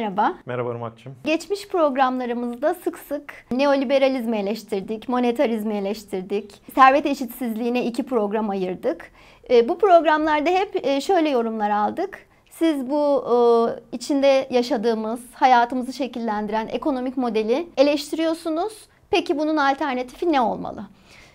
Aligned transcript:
merhaba. 0.00 0.34
Merhaba 0.46 0.70
Irmak'cığım. 0.70 1.14
Geçmiş 1.24 1.68
programlarımızda 1.68 2.74
sık 2.74 2.98
sık 2.98 3.34
neoliberalizmi 3.50 4.36
eleştirdik, 4.36 5.08
monetarizmi 5.08 5.74
eleştirdik, 5.74 6.62
servet 6.74 7.06
eşitsizliğine 7.06 7.84
iki 7.84 8.02
program 8.02 8.50
ayırdık. 8.50 9.12
E, 9.50 9.68
bu 9.68 9.78
programlarda 9.78 10.50
hep 10.50 10.86
e, 10.86 11.00
şöyle 11.00 11.28
yorumlar 11.28 11.70
aldık. 11.70 12.18
Siz 12.50 12.90
bu 12.90 13.24
e, 13.26 13.96
içinde 13.96 14.48
yaşadığımız, 14.50 15.20
hayatımızı 15.34 15.92
şekillendiren 15.92 16.68
ekonomik 16.68 17.16
modeli 17.16 17.68
eleştiriyorsunuz. 17.76 18.72
Peki 19.10 19.38
bunun 19.38 19.56
alternatifi 19.56 20.32
ne 20.32 20.40
olmalı? 20.40 20.86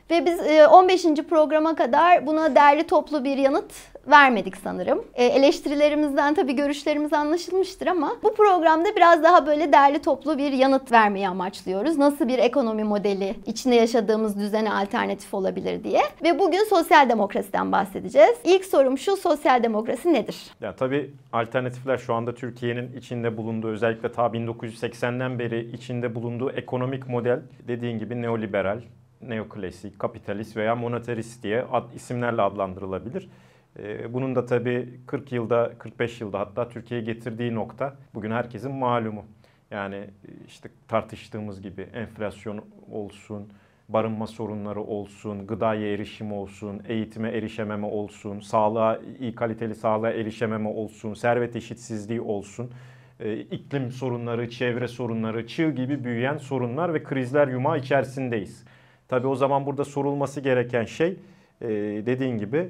Ve 0.09 0.26
biz 0.26 0.40
15. 0.72 1.05
programa 1.30 1.76
kadar 1.76 2.27
buna 2.27 2.55
değerli 2.55 2.88
toplu 2.88 3.23
bir 3.23 3.38
yanıt 3.38 3.73
vermedik 4.08 4.58
sanırım. 4.58 5.05
E, 5.14 5.26
eleştirilerimizden 5.26 6.34
tabii 6.34 6.55
görüşlerimiz 6.55 7.14
anlaşılmıştır 7.14 7.88
ama 7.88 8.12
bu 8.23 8.34
programda 8.34 8.95
biraz 8.95 9.23
daha 9.23 9.48
böyle 9.48 9.73
derli 9.73 10.00
toplu 10.00 10.38
bir 10.38 10.52
yanıt 10.52 10.91
vermeyi 10.91 11.28
amaçlıyoruz. 11.28 11.98
Nasıl 11.98 12.28
bir 12.28 12.38
ekonomi 12.38 12.84
modeli 12.84 13.36
içinde 13.45 13.76
yaşadığımız 13.76 14.40
düzene 14.40 14.73
alternatif 14.73 15.34
olabilir 15.34 15.84
diye. 15.84 16.02
Ve 16.23 16.40
bugün 16.40 16.64
sosyal 16.70 17.09
demokrasiden 17.09 17.72
bahsedeceğiz. 17.72 18.36
İlk 18.44 18.66
sorum 18.66 18.98
şu 18.98 19.17
sosyal 19.17 19.64
demokrasi 19.64 20.14
nedir? 20.14 20.36
Ya 20.62 20.76
tabii 20.76 21.14
alternatifler 21.34 21.98
şu 21.98 22.14
anda 22.14 22.36
Türkiye'nin 22.36 22.98
içinde 22.98 23.38
bulunduğu 23.38 23.67
özellikle 23.67 24.12
ta 24.12 24.26
1980'den 24.26 25.40
beri 25.40 25.72
içinde 25.72 26.16
bulunduğu 26.16 26.52
ekonomik 26.52 27.09
model 27.09 27.40
dediğin 27.67 28.00
gibi 28.00 28.22
neoliberal, 28.22 28.81
neoklasik, 29.21 29.99
kapitalist 29.99 30.58
veya 30.58 30.75
monetarist 30.75 31.44
diye 31.44 31.63
ad, 31.63 31.94
isimlerle 31.95 32.41
adlandırılabilir. 32.41 33.30
Ee, 33.80 34.13
bunun 34.13 34.35
da 34.35 34.45
tabii 34.45 34.99
40 35.08 35.31
yılda, 35.31 35.71
45 35.80 36.21
yılda 36.21 36.39
hatta 36.39 36.69
Türkiye'ye 36.69 37.05
getirdiği 37.05 37.55
nokta 37.55 37.95
bugün 38.13 38.31
herkesin 38.31 38.71
malumu. 38.71 39.25
Yani 39.71 39.95
e, 39.95 40.09
işte 40.47 40.69
tartıştığımız 40.88 41.61
gibi 41.61 41.81
enflasyon 41.81 42.61
olsun, 42.91 43.49
barınma 43.89 44.27
sorunları 44.27 44.81
olsun, 44.81 45.47
gıdaya 45.47 45.93
erişim 45.93 46.33
olsun, 46.33 46.81
eğitime 46.88 47.30
erişememe 47.30 47.88
olsun, 47.88 48.39
sağlığa, 48.39 48.99
iyi 49.19 49.36
kaliteli 49.36 49.75
sağlığa 49.75 50.11
erişememe 50.11 50.69
olsun, 50.69 51.13
servet 51.13 51.55
eşitsizliği 51.55 52.21
olsun, 52.21 52.71
e, 53.19 53.38
iklim 53.38 53.91
sorunları, 53.91 54.49
çevre 54.49 54.88
sorunları, 54.88 55.47
çığ 55.47 55.71
gibi 55.71 56.03
büyüyen 56.03 56.38
sorunlar 56.38 56.93
ve 56.93 57.03
krizler 57.03 57.47
yumağı 57.47 57.77
içerisindeyiz. 57.77 58.66
Tabii 59.08 59.28
o 59.28 59.36
zaman 59.36 59.66
burada 59.66 59.86
sorulması 59.86 60.42
gereken 60.42 60.86
şey 60.86 61.20
e, 61.61 61.67
dediğin 62.06 62.38
gibi 62.38 62.70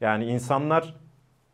yani 0.00 0.24
insanlar 0.24 0.96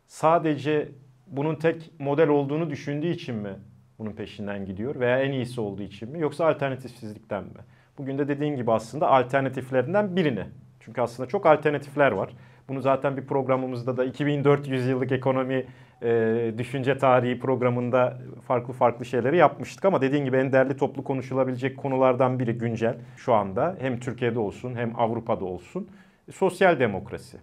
sadece 0.07 0.89
bunun 1.27 1.55
tek 1.55 1.91
model 1.99 2.29
olduğunu 2.29 2.69
düşündüğü 2.69 3.07
için 3.07 3.35
mi 3.35 3.55
bunun 3.99 4.11
peşinden 4.11 4.65
gidiyor 4.65 4.99
veya 4.99 5.19
en 5.19 5.31
iyisi 5.31 5.61
olduğu 5.61 5.81
için 5.81 6.09
mi 6.09 6.19
yoksa 6.19 6.47
alternatifsizlikten 6.47 7.43
mi? 7.43 7.59
Bugün 7.97 8.17
de 8.17 8.27
dediğin 8.27 8.55
gibi 8.55 8.71
aslında 8.71 9.07
alternatiflerinden 9.07 10.15
birini. 10.15 10.45
Çünkü 10.79 11.01
aslında 11.01 11.29
çok 11.29 11.45
alternatifler 11.45 12.11
var. 12.11 12.29
Bunu 12.69 12.81
zaten 12.81 13.17
bir 13.17 13.25
programımızda 13.25 13.97
da 13.97 14.05
2400 14.05 14.87
yıllık 14.87 15.11
ekonomi 15.11 15.65
e, 16.01 16.53
düşünce 16.57 16.97
tarihi 16.97 17.39
programında 17.39 18.17
farklı 18.47 18.73
farklı 18.73 19.05
şeyleri 19.05 19.37
yapmıştık. 19.37 19.85
Ama 19.85 20.01
dediğin 20.01 20.25
gibi 20.25 20.37
en 20.37 20.51
değerli 20.51 20.77
toplu 20.77 21.03
konuşulabilecek 21.03 21.77
konulardan 21.77 22.39
biri 22.39 22.53
güncel 22.53 22.97
şu 23.17 23.33
anda. 23.33 23.75
Hem 23.79 23.99
Türkiye'de 23.99 24.39
olsun 24.39 24.75
hem 24.75 24.99
Avrupa'da 24.99 25.45
olsun. 25.45 25.89
Sosyal 26.33 26.79
demokrasi. 26.79 27.37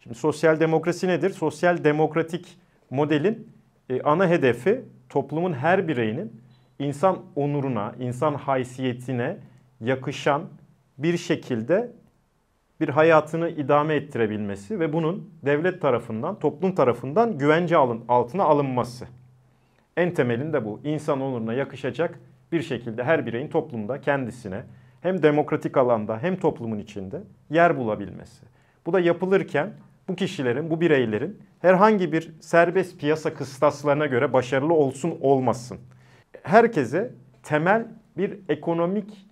Şimdi 0.00 0.16
sosyal 0.18 0.60
demokrasi 0.60 1.08
nedir? 1.08 1.30
Sosyal 1.30 1.84
demokratik 1.84 2.58
modelin 2.90 3.48
e, 3.90 4.02
ana 4.02 4.28
hedefi 4.28 4.80
toplumun 5.08 5.52
her 5.52 5.88
bireyinin 5.88 6.40
insan 6.78 7.18
onuruna, 7.36 7.94
insan 8.00 8.34
haysiyetine 8.34 9.36
yakışan 9.80 10.42
bir 10.98 11.16
şekilde 11.16 11.92
bir 12.80 12.88
hayatını 12.88 13.48
idame 13.48 13.94
ettirebilmesi 13.94 14.80
ve 14.80 14.92
bunun 14.92 15.30
devlet 15.44 15.82
tarafından, 15.82 16.38
toplum 16.38 16.74
tarafından 16.74 17.38
güvence 17.38 17.76
alın, 17.76 18.04
altına 18.08 18.44
alınması. 18.44 19.06
En 19.96 20.14
temelinde 20.14 20.64
bu. 20.64 20.80
İnsan 20.84 21.20
onuruna 21.20 21.54
yakışacak 21.54 22.20
bir 22.52 22.62
şekilde 22.62 23.04
her 23.04 23.26
bireyin 23.26 23.48
toplumda 23.48 24.00
kendisine 24.00 24.62
hem 25.00 25.22
demokratik 25.22 25.76
alanda 25.76 26.18
hem 26.18 26.36
toplumun 26.36 26.78
içinde 26.78 27.22
yer 27.50 27.78
bulabilmesi. 27.78 28.46
Bu 28.86 28.92
da 28.92 29.00
yapılırken 29.00 29.72
bu 30.08 30.16
kişilerin, 30.16 30.70
bu 30.70 30.80
bireylerin 30.80 31.38
herhangi 31.58 32.12
bir 32.12 32.32
serbest 32.40 33.00
piyasa 33.00 33.34
kıstaslarına 33.34 34.06
göre 34.06 34.32
başarılı 34.32 34.74
olsun 34.74 35.18
olmasın. 35.20 35.78
Herkese 36.42 37.10
temel 37.42 37.86
bir 38.16 38.38
ekonomik 38.48 39.27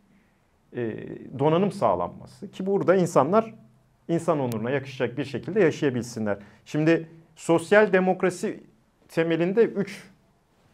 donanım 1.39 1.73
sağlanması 1.73 2.51
ki 2.51 2.67
burada 2.67 2.95
insanlar 2.95 3.55
insan 4.09 4.41
onuruna 4.41 4.71
yakışacak 4.71 5.19
bir 5.19 5.25
şekilde 5.25 5.61
yaşayabilsinler. 5.61 6.39
Şimdi 6.65 7.09
sosyal 7.37 7.93
demokrasi 7.93 8.61
temelinde 9.09 9.65
üç 9.65 10.03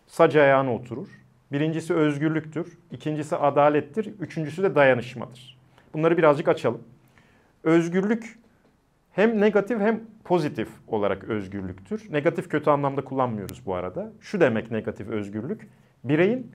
sac 0.07 0.37
ayağına 0.37 0.75
oturur. 0.75 1.09
Birincisi 1.53 1.95
özgürlüktür, 1.95 2.79
ikincisi 2.91 3.37
adalettir, 3.37 4.15
üçüncüsü 4.21 4.63
de 4.63 4.75
dayanışmadır. 4.75 5.59
Bunları 5.95 6.19
birazcık 6.19 6.49
açalım. 6.49 6.83
Özgürlük 7.65 8.39
hem 9.13 9.41
negatif 9.41 9.81
hem 9.81 10.01
pozitif 10.25 10.69
olarak 10.89 11.25
özgürlüktür. 11.25 12.13
Negatif 12.13 12.49
kötü 12.49 12.71
anlamda 12.71 13.05
kullanmıyoruz 13.05 13.67
bu 13.67 13.75
arada. 13.75 14.13
Şu 14.21 14.41
demek 14.41 14.71
negatif 14.71 15.09
özgürlük. 15.09 15.69
Bireyin 16.05 16.53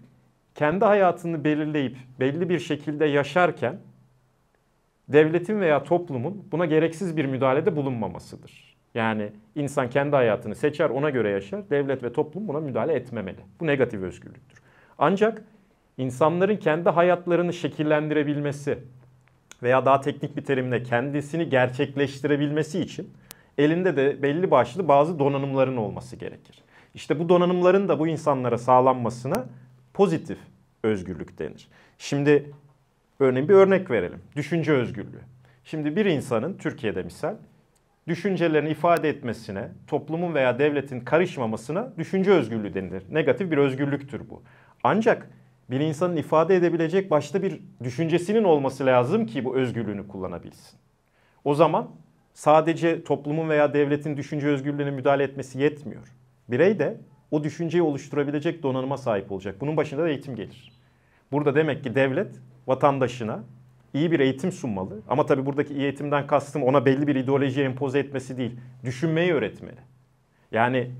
kendi 0.57 0.85
hayatını 0.85 1.43
belirleyip 1.43 1.97
belli 2.19 2.49
bir 2.49 2.59
şekilde 2.59 3.05
yaşarken 3.05 3.77
devletin 5.09 5.61
veya 5.61 5.83
toplumun 5.83 6.47
buna 6.51 6.65
gereksiz 6.65 7.17
bir 7.17 7.25
müdahalede 7.25 7.75
bulunmamasıdır. 7.75 8.77
Yani 8.93 9.31
insan 9.55 9.89
kendi 9.89 10.15
hayatını 10.15 10.55
seçer, 10.55 10.89
ona 10.89 11.09
göre 11.09 11.29
yaşar. 11.29 11.69
Devlet 11.69 12.03
ve 12.03 12.13
toplum 12.13 12.47
buna 12.47 12.59
müdahale 12.59 12.93
etmemeli. 12.93 13.39
Bu 13.59 13.67
negatif 13.67 14.01
özgürlüktür. 14.01 14.61
Ancak 14.97 15.43
insanların 15.97 16.57
kendi 16.57 16.89
hayatlarını 16.89 17.53
şekillendirebilmesi, 17.53 18.79
veya 19.63 19.85
daha 19.85 20.01
teknik 20.01 20.37
bir 20.37 20.43
terimle 20.43 20.83
kendisini 20.83 21.49
gerçekleştirebilmesi 21.49 22.79
için 22.79 23.13
elinde 23.57 23.97
de 23.97 24.23
belli 24.23 24.51
başlı 24.51 24.87
bazı 24.87 25.19
donanımların 25.19 25.77
olması 25.77 26.15
gerekir. 26.15 26.63
İşte 26.93 27.19
bu 27.19 27.29
donanımların 27.29 27.87
da 27.87 27.99
bu 27.99 28.07
insanlara 28.07 28.57
sağlanmasına 28.57 29.45
pozitif 29.97 30.37
özgürlük 30.83 31.39
denir. 31.39 31.67
Şimdi 31.97 32.51
örneğin 33.19 33.49
bir 33.49 33.53
örnek 33.53 33.91
verelim. 33.91 34.21
Düşünce 34.35 34.71
özgürlüğü. 34.71 35.21
Şimdi 35.63 35.95
bir 35.95 36.05
insanın 36.05 36.57
Türkiye'de 36.57 37.03
misal 37.03 37.35
düşüncelerini 38.07 38.69
ifade 38.69 39.09
etmesine, 39.09 39.69
toplumun 39.87 40.33
veya 40.35 40.59
devletin 40.59 40.99
karışmamasına 40.99 41.93
düşünce 41.97 42.31
özgürlüğü 42.31 42.73
denilir. 42.73 43.03
Negatif 43.11 43.51
bir 43.51 43.57
özgürlüktür 43.57 44.29
bu. 44.29 44.41
Ancak 44.83 45.29
bir 45.69 45.79
insanın 45.79 46.15
ifade 46.15 46.55
edebilecek 46.55 47.11
başta 47.11 47.41
bir 47.41 47.61
düşüncesinin 47.83 48.43
olması 48.43 48.85
lazım 48.85 49.25
ki 49.25 49.45
bu 49.45 49.55
özgürlüğünü 49.55 50.07
kullanabilsin. 50.07 50.79
O 51.43 51.53
zaman 51.53 51.89
sadece 52.33 53.03
toplumun 53.03 53.49
veya 53.49 53.73
devletin 53.73 54.17
düşünce 54.17 54.47
özgürlüğüne 54.47 54.91
müdahale 54.91 55.23
etmesi 55.23 55.59
yetmiyor. 55.59 56.13
Birey 56.49 56.79
de 56.79 56.97
o 57.31 57.43
düşünceyi 57.43 57.81
oluşturabilecek 57.81 58.63
donanıma 58.63 58.97
sahip 58.97 59.31
olacak. 59.31 59.55
Bunun 59.61 59.77
başında 59.77 60.03
da 60.03 60.09
eğitim 60.09 60.35
gelir. 60.35 60.71
Burada 61.31 61.55
demek 61.55 61.83
ki 61.83 61.95
devlet 61.95 62.35
vatandaşına 62.67 63.39
iyi 63.93 64.11
bir 64.11 64.19
eğitim 64.19 64.51
sunmalı. 64.51 65.01
Ama 65.07 65.25
tabii 65.25 65.45
buradaki 65.45 65.73
iyi 65.73 65.81
eğitimden 65.83 66.27
kastım 66.27 66.63
ona 66.63 66.85
belli 66.85 67.07
bir 67.07 67.15
ideolojiye 67.15 67.65
empoze 67.65 67.99
etmesi 67.99 68.37
değil. 68.37 68.59
Düşünmeyi 68.83 69.33
öğretmeli. 69.33 69.79
Yani 70.51 70.91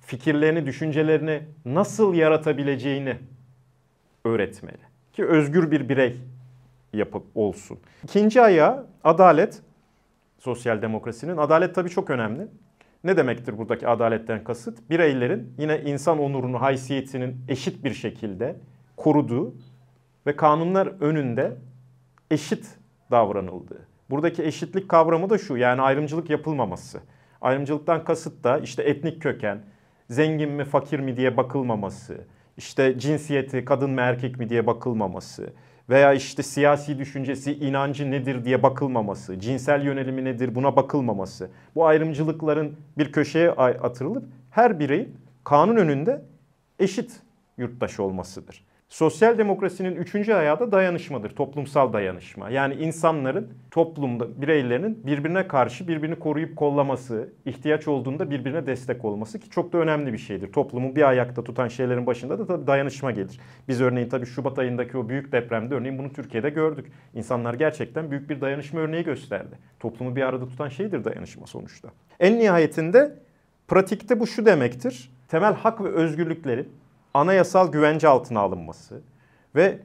fikirlerini, 0.00 0.66
düşüncelerini 0.66 1.42
nasıl 1.64 2.14
yaratabileceğini 2.14 3.16
öğretmeli. 4.24 4.82
Ki 5.12 5.24
özgür 5.24 5.70
bir 5.70 5.88
birey 5.88 6.16
yapıp 6.92 7.24
olsun. 7.34 7.78
İkinci 8.04 8.42
ayağı 8.42 8.86
adalet. 9.04 9.62
Sosyal 10.38 10.82
demokrasinin. 10.82 11.36
Adalet 11.36 11.74
tabii 11.74 11.90
çok 11.90 12.10
önemli. 12.10 12.46
Ne 13.04 13.16
demektir 13.16 13.58
buradaki 13.58 13.88
adaletten 13.88 14.44
kasıt? 14.44 14.90
Bireylerin 14.90 15.54
yine 15.58 15.80
insan 15.80 16.18
onurunu, 16.18 16.60
haysiyetinin 16.60 17.44
eşit 17.48 17.84
bir 17.84 17.94
şekilde 17.94 18.56
koruduğu 18.96 19.54
ve 20.26 20.36
kanunlar 20.36 20.86
önünde 21.00 21.56
eşit 22.30 22.78
davranıldığı. 23.10 23.86
Buradaki 24.10 24.42
eşitlik 24.44 24.88
kavramı 24.88 25.30
da 25.30 25.38
şu 25.38 25.56
yani 25.56 25.82
ayrımcılık 25.82 26.30
yapılmaması. 26.30 27.00
Ayrımcılıktan 27.40 28.04
kasıt 28.04 28.44
da 28.44 28.58
işte 28.58 28.82
etnik 28.82 29.22
köken, 29.22 29.64
zengin 30.10 30.50
mi 30.50 30.64
fakir 30.64 31.00
mi 31.00 31.16
diye 31.16 31.36
bakılmaması, 31.36 32.26
işte 32.56 32.98
cinsiyeti 32.98 33.64
kadın 33.64 33.90
mı 33.90 34.00
erkek 34.00 34.38
mi 34.38 34.48
diye 34.48 34.66
bakılmaması 34.66 35.52
veya 35.88 36.12
işte 36.12 36.42
siyasi 36.42 36.98
düşüncesi, 36.98 37.54
inancı 37.54 38.10
nedir 38.10 38.44
diye 38.44 38.62
bakılmaması, 38.62 39.40
cinsel 39.40 39.84
yönelimi 39.84 40.24
nedir 40.24 40.54
buna 40.54 40.76
bakılmaması. 40.76 41.50
Bu 41.74 41.86
ayrımcılıkların 41.86 42.76
bir 42.98 43.12
köşeye 43.12 43.50
atırılıp 43.50 44.24
her 44.50 44.78
bireyin 44.78 45.16
kanun 45.44 45.76
önünde 45.76 46.22
eşit 46.78 47.20
yurttaşı 47.58 48.02
olmasıdır. 48.02 48.64
Sosyal 48.92 49.38
demokrasinin 49.38 49.96
üçüncü 49.96 50.32
ayağı 50.32 50.60
da 50.60 50.72
dayanışmadır, 50.72 51.30
toplumsal 51.30 51.92
dayanışma. 51.92 52.50
Yani 52.50 52.74
insanların, 52.74 53.48
toplumda 53.70 54.42
bireylerinin 54.42 55.06
birbirine 55.06 55.48
karşı 55.48 55.88
birbirini 55.88 56.18
koruyup 56.18 56.56
kollaması, 56.56 57.32
ihtiyaç 57.44 57.88
olduğunda 57.88 58.30
birbirine 58.30 58.66
destek 58.66 59.04
olması 59.04 59.38
ki 59.38 59.50
çok 59.50 59.72
da 59.72 59.78
önemli 59.78 60.12
bir 60.12 60.18
şeydir. 60.18 60.52
Toplumu 60.52 60.96
bir 60.96 61.08
ayakta 61.08 61.44
tutan 61.44 61.68
şeylerin 61.68 62.06
başında 62.06 62.38
da 62.38 62.46
tabii 62.46 62.66
dayanışma 62.66 63.10
gelir. 63.10 63.40
Biz 63.68 63.80
örneğin 63.80 64.08
tabii 64.08 64.26
Şubat 64.26 64.58
ayındaki 64.58 64.98
o 64.98 65.08
büyük 65.08 65.32
depremde 65.32 65.74
örneğin 65.74 65.98
bunu 65.98 66.12
Türkiye'de 66.12 66.50
gördük. 66.50 66.92
İnsanlar 67.14 67.54
gerçekten 67.54 68.10
büyük 68.10 68.30
bir 68.30 68.40
dayanışma 68.40 68.80
örneği 68.80 69.04
gösterdi. 69.04 69.58
Toplumu 69.80 70.16
bir 70.16 70.22
arada 70.22 70.48
tutan 70.48 70.68
şeydir 70.68 71.04
dayanışma 71.04 71.46
sonuçta. 71.46 71.88
En 72.20 72.38
nihayetinde 72.38 73.14
pratikte 73.68 74.20
bu 74.20 74.26
şu 74.26 74.46
demektir. 74.46 75.12
Temel 75.28 75.54
hak 75.54 75.84
ve 75.84 75.88
özgürlüklerin 75.88 76.81
anayasal 77.14 77.72
güvence 77.72 78.08
altına 78.08 78.40
alınması 78.40 79.00
ve 79.54 79.78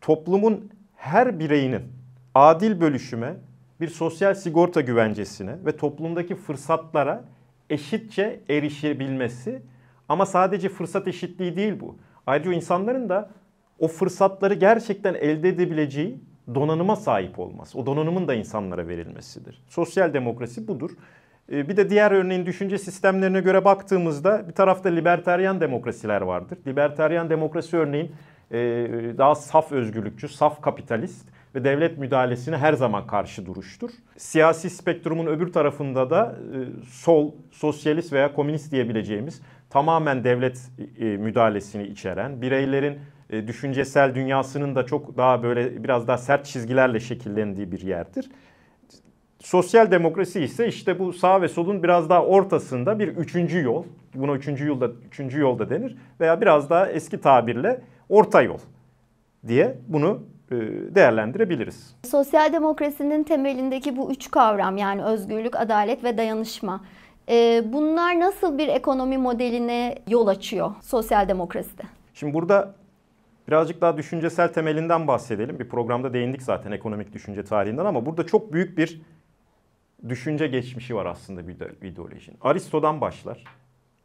toplumun 0.00 0.70
her 0.96 1.38
bireyinin 1.38 1.82
adil 2.34 2.80
bölüşüme, 2.80 3.34
bir 3.80 3.88
sosyal 3.88 4.34
sigorta 4.34 4.80
güvencesine 4.80 5.56
ve 5.66 5.76
toplumdaki 5.76 6.34
fırsatlara 6.34 7.24
eşitçe 7.70 8.40
erişebilmesi 8.48 9.62
ama 10.08 10.26
sadece 10.26 10.68
fırsat 10.68 11.08
eşitliği 11.08 11.56
değil 11.56 11.80
bu. 11.80 11.96
Ayrıca 12.26 12.52
insanların 12.52 13.08
da 13.08 13.30
o 13.78 13.88
fırsatları 13.88 14.54
gerçekten 14.54 15.14
elde 15.14 15.48
edebileceği 15.48 16.20
donanıma 16.54 16.96
sahip 16.96 17.38
olması. 17.38 17.78
O 17.78 17.86
donanımın 17.86 18.28
da 18.28 18.34
insanlara 18.34 18.88
verilmesidir. 18.88 19.62
Sosyal 19.68 20.14
demokrasi 20.14 20.68
budur. 20.68 20.90
Ee, 21.52 21.68
bir 21.68 21.76
de 21.76 21.90
diğer 21.90 22.10
örneğin 22.10 22.46
düşünce 22.46 22.78
sistemlerine 22.78 23.40
göre 23.40 23.64
baktığımızda 23.64 24.48
bir 24.48 24.52
tarafta 24.52 24.88
liberteryan 24.88 25.60
demokrasiler 25.60 26.20
vardır. 26.20 26.58
Liberteryan 26.66 27.30
demokrasi 27.30 27.76
örneğin 27.76 28.12
e, 28.50 28.58
daha 29.18 29.34
saf 29.34 29.72
özgürlükçü, 29.72 30.28
saf 30.28 30.62
kapitalist 30.62 31.28
ve 31.54 31.64
devlet 31.64 31.98
müdahalesine 31.98 32.56
her 32.56 32.72
zaman 32.72 33.06
karşı 33.06 33.46
duruştur. 33.46 33.90
Siyasi 34.16 34.70
spektrumun 34.70 35.26
öbür 35.26 35.52
tarafında 35.52 36.10
da 36.10 36.36
e, 36.54 36.58
sol, 36.90 37.32
sosyalist 37.50 38.12
veya 38.12 38.32
komünist 38.32 38.72
diyebileceğimiz 38.72 39.42
tamamen 39.70 40.24
devlet 40.24 40.70
e, 40.98 41.04
müdahalesini 41.04 41.86
içeren, 41.86 42.42
bireylerin 42.42 42.98
düşüncesel 43.46 44.14
dünyasının 44.14 44.74
da 44.74 44.86
çok 44.86 45.16
daha 45.16 45.42
böyle 45.42 45.84
biraz 45.84 46.08
daha 46.08 46.18
sert 46.18 46.44
çizgilerle 46.44 47.00
şekillendiği 47.00 47.72
bir 47.72 47.80
yerdir. 47.80 48.28
Sosyal 49.46 49.90
demokrasi 49.90 50.40
ise 50.40 50.68
işte 50.68 50.98
bu 50.98 51.12
sağ 51.12 51.42
ve 51.42 51.48
solun 51.48 51.82
biraz 51.82 52.10
daha 52.10 52.24
ortasında 52.24 52.98
bir 52.98 53.08
üçüncü 53.08 53.62
yol. 53.62 53.84
Buna 54.14 54.32
üçüncü 54.32 54.66
yolda, 54.66 54.88
üçüncü 55.06 55.40
yolda 55.40 55.70
denir. 55.70 55.96
Veya 56.20 56.40
biraz 56.40 56.70
daha 56.70 56.88
eski 56.88 57.20
tabirle 57.20 57.80
orta 58.08 58.42
yol 58.42 58.58
diye 59.48 59.78
bunu 59.88 60.22
e, 60.50 60.54
değerlendirebiliriz. 60.94 61.96
Sosyal 62.04 62.52
demokrasinin 62.52 63.22
temelindeki 63.22 63.96
bu 63.96 64.12
üç 64.12 64.30
kavram 64.30 64.76
yani 64.76 65.04
özgürlük, 65.04 65.60
adalet 65.60 66.04
ve 66.04 66.18
dayanışma. 66.18 66.80
E, 67.28 67.62
bunlar 67.72 68.20
nasıl 68.20 68.58
bir 68.58 68.68
ekonomi 68.68 69.18
modeline 69.18 69.98
yol 70.08 70.26
açıyor 70.26 70.70
sosyal 70.82 71.28
demokraside? 71.28 71.82
Şimdi 72.14 72.34
burada 72.34 72.74
birazcık 73.48 73.80
daha 73.80 73.96
düşüncesel 73.96 74.52
temelinden 74.52 75.08
bahsedelim. 75.08 75.58
Bir 75.58 75.68
programda 75.68 76.12
değindik 76.12 76.42
zaten 76.42 76.72
ekonomik 76.72 77.12
düşünce 77.12 77.44
tarihinden 77.44 77.84
ama 77.84 78.06
burada 78.06 78.26
çok 78.26 78.52
büyük 78.52 78.78
bir 78.78 79.00
düşünce 80.08 80.46
geçmişi 80.46 80.94
var 80.94 81.06
aslında 81.06 81.48
bir 81.48 81.86
ideolojinin. 81.88 82.38
Aristo'dan 82.40 83.00
başlar. 83.00 83.44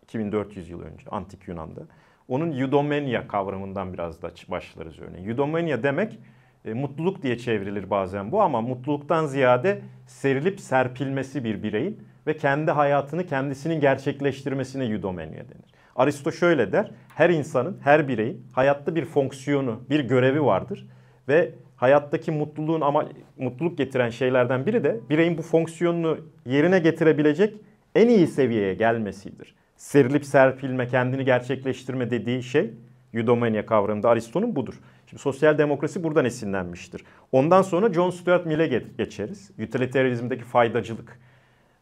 2400 0.03 0.69
yıl 0.69 0.81
önce 0.81 1.09
antik 1.09 1.47
Yunan'da. 1.47 1.81
Onun 2.27 2.51
eudomenia 2.51 3.27
kavramından 3.27 3.93
biraz 3.93 4.21
da 4.21 4.31
başlarız 4.47 4.99
örneğin. 4.99 5.29
Eudomenia 5.29 5.83
demek 5.83 6.19
e, 6.65 6.73
mutluluk 6.73 7.23
diye 7.23 7.37
çevrilir 7.37 7.89
bazen 7.89 8.31
bu 8.31 8.41
ama 8.41 8.61
mutluluktan 8.61 9.25
ziyade 9.25 9.81
serilip 10.07 10.59
serpilmesi 10.59 11.43
bir 11.43 11.63
bireyin 11.63 12.03
ve 12.27 12.37
kendi 12.37 12.71
hayatını 12.71 13.25
kendisinin 13.25 13.79
gerçekleştirmesine 13.79 14.85
eudomenia 14.85 15.31
denir. 15.31 15.71
Aristo 15.95 16.31
şöyle 16.31 16.71
der, 16.71 16.91
her 17.15 17.29
insanın, 17.29 17.77
her 17.83 18.07
bireyin 18.07 18.47
hayatta 18.53 18.95
bir 18.95 19.05
fonksiyonu, 19.05 19.81
bir 19.89 19.99
görevi 19.99 20.43
vardır 20.43 20.87
ve 21.27 21.51
hayattaki 21.81 22.31
mutluluğun 22.31 22.81
ama 22.81 23.05
mutluluk 23.37 23.77
getiren 23.77 24.09
şeylerden 24.09 24.65
biri 24.65 24.83
de 24.83 24.99
bireyin 25.09 25.37
bu 25.37 25.41
fonksiyonunu 25.41 26.17
yerine 26.45 26.79
getirebilecek 26.79 27.55
en 27.95 28.07
iyi 28.07 28.27
seviyeye 28.27 28.73
gelmesidir. 28.73 29.55
Serilip 29.75 30.25
serpilme, 30.25 30.87
kendini 30.87 31.25
gerçekleştirme 31.25 32.09
dediği 32.09 32.43
şey 32.43 32.73
eudomania 33.13 33.65
kavramında 33.65 34.09
Aristo'nun 34.09 34.55
budur. 34.55 34.79
Şimdi 35.07 35.21
sosyal 35.21 35.57
demokrasi 35.57 36.03
buradan 36.03 36.25
esinlenmiştir. 36.25 37.03
Ondan 37.31 37.61
sonra 37.61 37.93
John 37.93 38.09
Stuart 38.09 38.45
Mill'e 38.45 38.81
geçeriz. 38.97 39.51
Utilitarianizmdeki 39.59 40.43
faydacılık. 40.43 41.19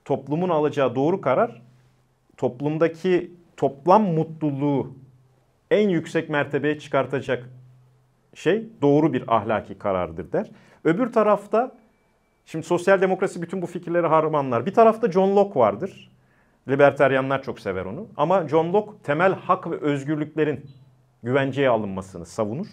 Toplumun 0.05 0.49
alacağı 0.49 0.95
doğru 0.95 1.21
karar 1.21 1.61
toplumdaki 2.37 3.31
toplam 3.57 4.03
mutluluğu 4.03 4.93
en 5.71 5.89
yüksek 5.89 6.29
mertebeye 6.29 6.79
çıkartacak 6.79 7.49
şey 8.33 8.69
doğru 8.81 9.13
bir 9.13 9.35
ahlaki 9.35 9.77
karardır 9.77 10.31
der. 10.31 10.51
Öbür 10.83 11.11
tarafta 11.11 11.71
şimdi 12.45 12.65
sosyal 12.65 13.01
demokrasi 13.01 13.41
bütün 13.41 13.61
bu 13.61 13.65
fikirleri 13.65 14.07
harmanlar. 14.07 14.65
Bir 14.65 14.73
tarafta 14.73 15.11
John 15.11 15.35
Locke 15.35 15.59
vardır. 15.59 16.11
Liberteryanlar 16.69 17.43
çok 17.43 17.59
sever 17.59 17.85
onu. 17.85 18.07
Ama 18.17 18.47
John 18.47 18.73
Locke 18.73 18.91
temel 19.03 19.33
hak 19.33 19.71
ve 19.71 19.75
özgürlüklerin 19.75 20.65
güvenceye 21.23 21.69
alınmasını 21.69 22.25
savunur. 22.25 22.67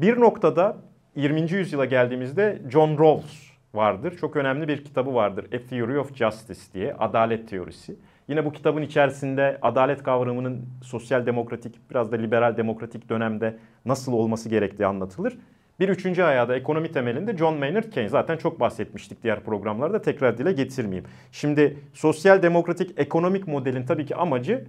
Bir 0.00 0.20
noktada 0.20 0.76
20. 1.16 1.52
yüzyıla 1.52 1.84
geldiğimizde 1.84 2.62
John 2.70 2.98
Rawls 2.98 3.52
vardır. 3.74 4.16
Çok 4.20 4.36
önemli 4.36 4.68
bir 4.68 4.84
kitabı 4.84 5.14
vardır. 5.14 5.44
A 5.44 5.68
Theory 5.68 5.98
of 5.98 6.14
Justice 6.14 6.60
diye, 6.74 6.94
adalet 6.94 7.48
teorisi. 7.48 7.96
Yine 8.32 8.44
bu 8.44 8.52
kitabın 8.52 8.82
içerisinde 8.82 9.58
adalet 9.62 10.02
kavramının 10.02 10.60
sosyal 10.82 11.26
demokratik, 11.26 11.90
biraz 11.90 12.12
da 12.12 12.16
liberal 12.16 12.56
demokratik 12.56 13.08
dönemde 13.08 13.58
nasıl 13.84 14.12
olması 14.12 14.48
gerektiği 14.48 14.86
anlatılır. 14.86 15.38
Bir 15.80 15.88
üçüncü 15.88 16.22
ayağı 16.22 16.54
ekonomi 16.56 16.92
temelinde 16.92 17.36
John 17.36 17.58
Maynard 17.58 17.90
Keynes. 17.90 18.12
Zaten 18.12 18.36
çok 18.36 18.60
bahsetmiştik 18.60 19.22
diğer 19.22 19.40
programlarda 19.40 20.02
tekrar 20.02 20.38
dile 20.38 20.52
getirmeyeyim. 20.52 21.04
Şimdi 21.32 21.78
sosyal 21.94 22.42
demokratik 22.42 22.98
ekonomik 23.00 23.48
modelin 23.48 23.86
tabii 23.86 24.06
ki 24.06 24.16
amacı 24.16 24.64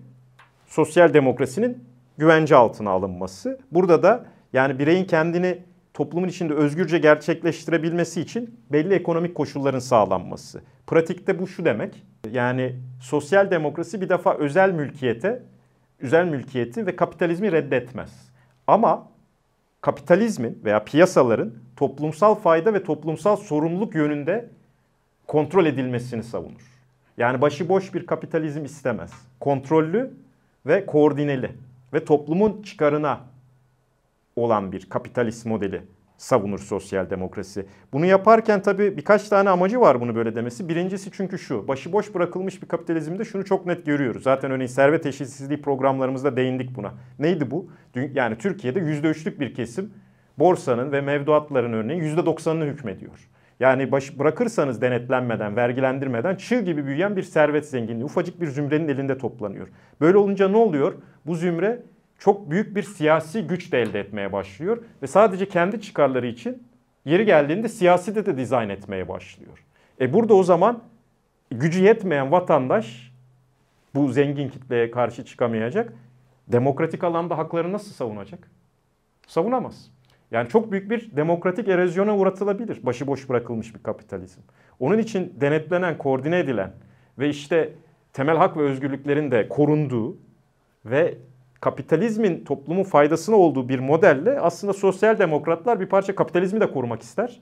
sosyal 0.65 1.13
demokrasinin 1.13 1.84
güvence 2.17 2.55
altına 2.55 2.89
alınması. 2.89 3.60
Burada 3.72 4.03
da 4.03 4.25
yani 4.53 4.79
bireyin 4.79 5.05
kendini 5.05 5.58
toplumun 5.93 6.27
içinde 6.27 6.53
özgürce 6.53 6.98
gerçekleştirebilmesi 6.98 8.22
için 8.22 8.60
belli 8.72 8.93
ekonomik 8.93 9.36
koşulların 9.36 9.79
sağlanması. 9.79 10.62
Pratikte 10.88 11.39
bu 11.39 11.48
şu 11.48 11.65
demek. 11.65 12.03
Yani 12.32 12.75
sosyal 13.01 13.51
demokrasi 13.51 14.01
bir 14.01 14.10
defa 14.10 14.34
özel 14.34 14.72
mülkiyete, 14.72 15.44
özel 16.00 16.25
mülkiyeti 16.25 16.86
ve 16.86 16.96
kapitalizmi 16.96 17.51
reddetmez. 17.51 18.30
Ama 18.68 19.08
kapitalizmin 19.82 20.62
veya 20.65 20.84
piyasaların 20.84 21.53
toplumsal 21.75 22.36
fayda 22.36 22.74
ve 22.74 22.84
toplumsal 22.84 23.36
sorumluluk 23.36 23.96
yönünde 23.96 24.50
kontrol 25.27 25.65
edilmesini 25.65 26.24
savunur. 26.24 26.82
Yani 27.18 27.42
başıboş 27.42 27.94
bir 27.94 28.06
kapitalizm 28.06 28.65
istemez. 28.65 29.12
Kontrollü 29.39 30.13
ve 30.65 30.86
koordineli 30.86 31.51
ve 31.94 32.06
toplumun 32.06 32.62
çıkarına 32.62 33.22
olan 34.36 34.72
bir 34.72 34.89
kapitalist 34.89 35.46
modeli 35.46 35.82
savunur 36.24 36.60
sosyal 36.60 37.10
demokrasi. 37.10 37.65
Bunu 37.94 38.06
yaparken 38.06 38.62
tabii 38.62 38.98
birkaç 38.98 39.30
tane 39.30 39.50
amacı 39.50 39.80
var 39.80 40.01
bunu 40.01 40.15
böyle 40.15 40.36
demesi. 40.36 40.70
Birincisi 40.70 41.12
çünkü 41.12 41.39
şu, 41.39 41.68
başıboş 41.68 42.13
bırakılmış 42.13 42.62
bir 42.62 42.68
kapitalizmde 42.68 43.25
şunu 43.25 43.46
çok 43.46 43.65
net 43.65 43.86
görüyoruz. 43.86 44.24
Zaten 44.24 44.51
örneğin 44.51 44.68
servet 44.68 45.06
eşitsizliği 45.06 45.62
programlarımızda 45.62 46.38
değindik 46.38 46.75
buna. 46.75 46.94
Neydi 47.20 47.51
bu? 47.51 47.70
Yani 48.13 48.38
Türkiye'de 48.38 48.80
%3'lük 48.80 49.39
bir 49.39 49.53
kesim 49.53 49.94
borsanın 50.39 50.92
ve 50.92 51.01
mevduatların 51.01 51.74
örneğin 51.74 52.18
%90'ını 52.18 52.65
hükmediyor. 52.65 53.30
Yani 53.60 53.92
baş, 53.92 54.20
bırakırsanız 54.20 54.82
denetlenmeden, 54.82 55.56
vergilendirmeden 55.56 56.36
çığ 56.36 56.62
gibi 56.62 56.86
büyüyen 56.86 57.15
bir 57.15 57.24
servet 57.24 57.65
zenginliği 57.65 58.06
ufacık 58.06 58.42
bir 58.42 58.48
zümrenin 58.48 58.88
elinde 58.88 59.18
toplanıyor. 59.18 59.68
Böyle 60.01 60.18
olunca 60.18 60.48
ne 60.48 60.58
oluyor? 60.58 60.94
Bu 61.25 61.36
zümre 61.36 61.82
çok 62.20 62.51
büyük 62.51 62.75
bir 62.75 62.84
siyasi 62.84 63.41
güç 63.41 63.72
de 63.72 63.82
elde 63.82 64.00
etmeye 64.00 64.32
başlıyor 64.32 64.84
ve 65.01 65.08
sadece 65.08 65.48
kendi 65.48 65.82
çıkarları 65.82 66.27
için 66.27 66.63
yeri 67.05 67.25
geldiğinde 67.25 67.70
siyasi 67.70 68.15
de 68.15 68.25
de 68.25 68.38
dizayn 68.38 68.70
etmeye 68.70 69.08
başlıyor. 69.08 69.63
E 70.01 70.13
burada 70.13 70.34
o 70.34 70.43
zaman 70.43 70.84
gücü 71.51 71.84
yetmeyen 71.84 72.32
vatandaş 72.32 73.13
bu 73.96 74.08
zengin 74.12 74.50
kitleye 74.50 74.91
karşı 74.91 75.25
çıkamayacak. 75.25 75.93
Demokratik 76.48 77.03
alanda 77.03 77.38
hakları 77.38 77.72
nasıl 77.72 77.91
savunacak? 77.91 78.51
Savunamaz. 79.27 79.91
Yani 80.32 80.50
çok 80.50 80.72
büyük 80.72 80.89
bir 80.89 81.15
demokratik 81.15 81.67
erozyona 81.67 82.17
uğratılabilir 82.17 82.86
başıboş 82.86 83.29
bırakılmış 83.29 83.75
bir 83.75 83.84
kapitalizm. 83.84 84.41
Onun 84.79 84.98
için 84.98 85.34
denetlenen, 85.41 85.98
koordine 85.98 86.39
edilen 86.39 86.72
ve 87.20 87.29
işte 87.29 87.74
temel 88.13 88.38
hak 88.38 88.58
ve 88.58 88.62
özgürlüklerin 88.62 89.32
de 89.32 89.50
korunduğu 89.50 90.17
ve 90.86 91.17
kapitalizmin 91.63 92.43
toplumun 92.43 92.84
faydasına 92.84 93.36
olduğu 93.36 93.70
bir 93.70 93.79
modelle 93.79 94.39
aslında 94.39 94.74
sosyal 94.74 95.20
demokratlar 95.20 95.79
bir 95.79 95.86
parça 95.86 96.15
kapitalizmi 96.15 96.62
de 96.62 96.72
korumak 96.72 97.01
ister. 97.01 97.41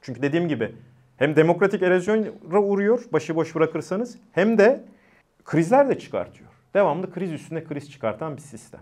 Çünkü 0.00 0.22
dediğim 0.22 0.48
gibi 0.48 0.74
hem 1.16 1.36
demokratik 1.36 1.82
erozyona 1.82 2.26
uğruyor 2.60 3.04
başıboş 3.12 3.54
bırakırsanız 3.54 4.18
hem 4.32 4.58
de 4.58 4.84
krizler 5.44 5.88
de 5.88 5.98
çıkartıyor. 5.98 6.50
Devamlı 6.74 7.12
kriz 7.12 7.32
üstüne 7.32 7.64
kriz 7.64 7.90
çıkartan 7.90 8.36
bir 8.36 8.42
sistem. 8.42 8.80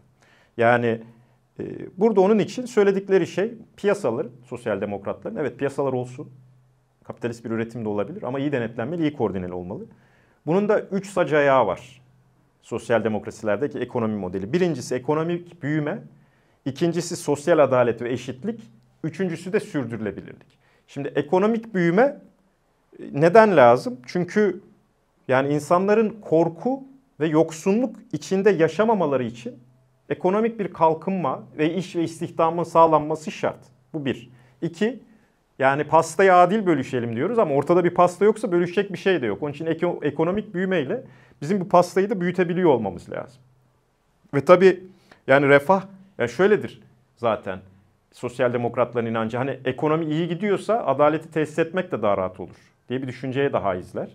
Yani 0.57 1.01
e, 1.61 1.65
burada 1.97 2.21
onun 2.21 2.39
için 2.39 2.67
söyledikleri 2.67 3.27
şey 3.27 3.55
piyasaların, 3.77 4.33
sosyal 4.45 4.81
demokratların 4.81 5.37
evet 5.37 5.59
piyasalar 5.59 5.93
olsun. 5.93 6.31
Kapitalist 7.05 7.45
bir 7.45 7.51
üretim 7.51 7.85
de 7.85 7.89
olabilir 7.89 8.23
ama 8.23 8.39
iyi 8.39 8.53
denetlenmeli, 8.53 9.03
iyi 9.03 9.13
koordineli 9.13 9.53
olmalı. 9.53 9.87
Bunun 10.47 10.69
da 10.69 10.81
üç 10.81 11.07
sac 11.07 11.33
ayağı 11.33 11.67
var 11.67 12.01
sosyal 12.63 13.05
demokrasilerdeki 13.05 13.79
ekonomi 13.79 14.17
modeli. 14.17 14.53
Birincisi 14.53 14.95
ekonomik 14.95 15.63
büyüme, 15.63 16.03
ikincisi 16.65 17.17
sosyal 17.17 17.59
adalet 17.59 18.03
ve 18.03 18.13
eşitlik, 18.13 18.61
üçüncüsü 19.05 19.53
de 19.53 19.61
sürdürülebilirlik. 19.61 20.59
Şimdi 20.87 21.09
ekonomik 21.09 21.75
büyüme 21.75 22.03
e, 22.03 23.03
neden 23.13 23.57
lazım? 23.57 24.01
Çünkü 24.07 24.61
yani 25.29 25.55
insanların 25.55 26.21
korku 26.21 26.85
ve 27.21 27.27
yoksunluk 27.27 27.97
içinde 28.13 28.51
yaşamamaları 28.51 29.25
için 29.25 29.55
ekonomik 30.09 30.59
bir 30.59 30.73
kalkınma 30.73 31.43
ve 31.59 31.75
iş 31.75 31.97
ve 31.97 32.05
istihdamın 32.05 32.65
sağlanması 32.65 33.31
şart. 33.31 33.61
Bu 33.93 34.05
bir. 34.05 34.31
İki, 34.63 35.03
yani 35.59 35.85
pastayı 35.85 36.35
adil 36.35 36.67
bölüşelim 36.67 37.17
diyoruz 37.17 37.39
ama 37.39 37.55
ortada 37.55 37.85
bir 37.85 37.91
pasta 37.91 38.25
yoksa 38.25 38.53
bölüşecek 38.53 38.93
bir 38.93 38.99
şey 38.99 39.23
de 39.23 39.27
yok. 39.27 39.43
Onun 39.43 39.53
için 39.53 39.67
ekonomik 40.03 40.55
büyümeyle 40.55 41.05
bizim 41.43 41.61
bu 41.61 41.69
pastayı 41.69 42.11
da 42.11 42.21
büyütebiliyor 42.21 42.71
olmamız 42.71 43.11
lazım. 43.11 43.43
Ve 44.35 44.45
tabii 44.45 44.85
yani 45.27 45.49
refah 45.49 45.83
ya 46.19 46.29
şöyledir 46.29 46.83
zaten 47.17 47.59
sosyal 48.13 48.53
demokratların 48.53 49.07
inancı. 49.07 49.37
Hani 49.37 49.59
ekonomi 49.65 50.07
iyi 50.07 50.29
gidiyorsa 50.29 50.87
adaleti 50.87 51.31
tesis 51.31 51.59
etmek 51.59 51.93
de 51.93 52.03
daha 52.03 52.17
rahat 52.17 52.41
olur 52.41 52.57
diye 52.89 53.03
bir 53.03 53.09
düşünceye 53.09 53.53
daha 53.53 53.75
izler. 53.75 54.09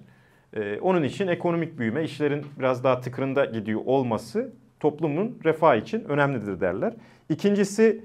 Ee, 0.54 0.80
onun 0.80 1.04
için 1.04 1.28
ekonomik 1.28 1.80
büyüme, 1.80 2.04
işlerin 2.04 2.46
biraz 2.60 2.84
daha 2.84 3.02
tıkırında 3.02 3.46
gidiyor 3.46 3.82
olması 3.86 4.52
toplumun 4.80 5.40
refah 5.46 5.76
için 5.76 6.04
önemlidir 6.04 6.62
derler. 6.62 6.94
İkincisi 7.30 8.04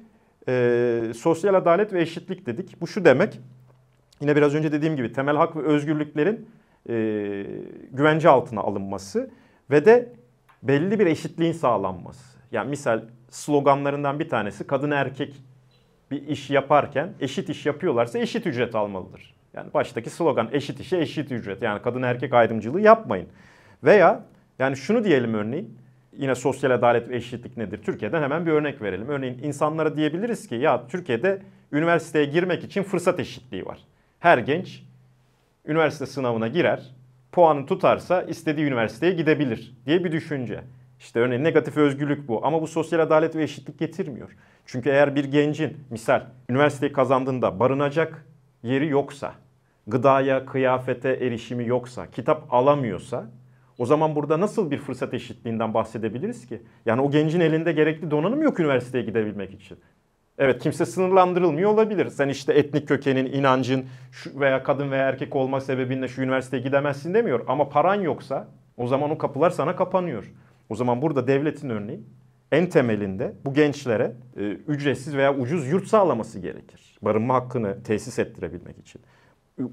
e, 0.49 1.13
sosyal 1.17 1.55
adalet 1.55 1.93
ve 1.93 2.01
eşitlik 2.01 2.47
dedik. 2.47 2.81
Bu 2.81 2.87
şu 2.87 3.05
demek, 3.05 3.41
yine 4.21 4.37
biraz 4.37 4.55
önce 4.55 4.73
dediğim 4.73 4.97
gibi 4.97 5.13
temel 5.13 5.37
hak 5.37 5.57
ve 5.57 5.63
özgürlüklerin 5.63 6.49
e, 6.89 7.47
güvence 7.93 8.29
altına 8.29 8.61
alınması 8.61 9.31
ve 9.71 9.85
de 9.85 10.13
belli 10.63 10.99
bir 10.99 11.07
eşitliğin 11.07 11.53
sağlanması. 11.53 12.39
Yani 12.53 12.71
misal 12.71 13.03
sloganlarından 13.31 14.19
bir 14.19 14.29
tanesi 14.29 14.67
kadın 14.67 14.91
erkek 14.91 15.35
bir 16.11 16.27
iş 16.27 16.51
yaparken 16.51 17.13
eşit 17.21 17.49
iş 17.49 17.67
yapıyorlarsa 17.67 18.19
eşit 18.19 18.47
ücret 18.47 18.75
almalıdır. 18.75 19.35
Yani 19.55 19.75
baştaki 19.75 20.11
slogan 20.11 20.49
eşit 20.53 20.81
işe 20.81 20.99
eşit 20.99 21.33
ücret. 21.33 21.63
Yani 21.63 21.83
kadın 21.83 22.03
erkek 22.03 22.35
ayrımcılığı 22.35 22.81
yapmayın. 22.81 23.29
Veya 23.85 24.25
yani 24.59 24.77
şunu 24.77 25.05
diyelim 25.05 25.35
örneğin 25.35 25.79
yine 26.19 26.35
sosyal 26.35 26.71
adalet 26.71 27.09
ve 27.09 27.17
eşitlik 27.17 27.57
nedir? 27.57 27.83
Türkiye'den 27.83 28.23
hemen 28.23 28.47
bir 28.47 28.51
örnek 28.51 28.83
verelim. 28.83 29.09
Örneğin 29.09 29.39
insanlara 29.43 29.97
diyebiliriz 29.97 30.49
ki 30.49 30.55
ya 30.55 30.87
Türkiye'de 30.87 31.43
üniversiteye 31.73 32.25
girmek 32.25 32.65
için 32.65 32.83
fırsat 32.83 33.21
eşitliği 33.21 33.67
var. 33.67 33.79
Her 34.19 34.39
genç 34.39 34.83
üniversite 35.67 36.07
sınavına 36.07 36.49
girer, 36.49 36.95
puanı 37.33 37.67
tutarsa 37.67 38.23
istediği 38.23 38.67
üniversiteye 38.67 39.13
gidebilir 39.13 39.77
diye 39.87 40.05
bir 40.05 40.13
düşünce. 40.13 40.61
İşte 40.99 41.21
örneğin 41.21 41.45
negatif 41.45 41.77
özgürlük 41.77 42.29
bu 42.29 42.47
ama 42.47 42.63
bu 42.63 42.67
sosyal 42.67 43.01
adalet 43.01 43.37
ve 43.37 43.43
eşitlik 43.43 43.79
getirmiyor. 43.79 44.37
Çünkü 44.67 44.91
eğer 44.91 45.15
bir 45.15 45.25
gencin 45.25 45.77
misal 45.91 46.23
üniversiteyi 46.51 46.93
kazandığında 46.93 47.61
barınacak 47.61 48.27
yeri 48.63 48.89
yoksa, 48.89 49.35
gıdaya, 49.87 50.47
kıyafete 50.47 51.09
erişimi 51.09 51.67
yoksa, 51.67 52.11
kitap 52.11 52.55
alamıyorsa 52.55 53.27
o 53.79 53.87
zaman 53.87 54.15
burada 54.15 54.41
nasıl 54.41 54.71
bir 54.71 54.79
fırsat 54.79 55.15
eşitliğinden 55.15 55.75
bahsedebiliriz 55.75 56.47
ki? 56.47 56.63
Yani 56.87 57.01
o 57.01 57.11
gencin 57.11 57.41
elinde 57.41 57.73
gerekli 57.73 58.11
donanım 58.11 58.43
yok 58.43 58.61
üniversiteye 58.61 59.05
gidebilmek 59.05 59.55
için. 59.55 59.79
Evet 60.39 60.63
kimse 60.63 60.87
sınırlandırılmıyor 60.87 61.71
olabilir. 61.71 62.09
Sen 62.09 62.29
işte 62.29 62.53
etnik 62.53 62.89
kökenin, 62.89 63.27
inancın 63.27 63.85
veya 64.27 64.63
kadın 64.63 64.91
veya 64.91 65.09
erkek 65.09 65.37
olma 65.37 65.61
sebebinle 65.61 66.09
şu 66.09 66.23
üniversiteye 66.23 66.63
gidemezsin 66.63 67.15
demiyor. 67.15 67.45
Ama 67.49 67.69
paran 67.69 68.01
yoksa 68.01 68.49
o 68.77 68.87
zaman 68.87 69.11
o 69.11 69.19
kapılar 69.19 69.51
sana 69.51 69.77
kapanıyor. 69.77 70.33
O 70.69 70.75
zaman 70.75 71.03
burada 71.03 71.27
devletin 71.27 71.71
örneğin 71.71 72.07
en 72.53 72.69
temelinde 72.69 73.35
bu 73.45 73.55
gençlere 73.55 74.13
e, 74.37 74.41
ücretsiz 74.43 75.17
veya 75.17 75.37
ucuz 75.37 75.69
yurt 75.69 75.87
sağlaması 75.87 76.39
gerekir. 76.39 76.99
Barınma 77.03 77.35
hakkını 77.35 77.83
tesis 77.83 78.19
ettirebilmek 78.19 78.79
için. 78.79 79.01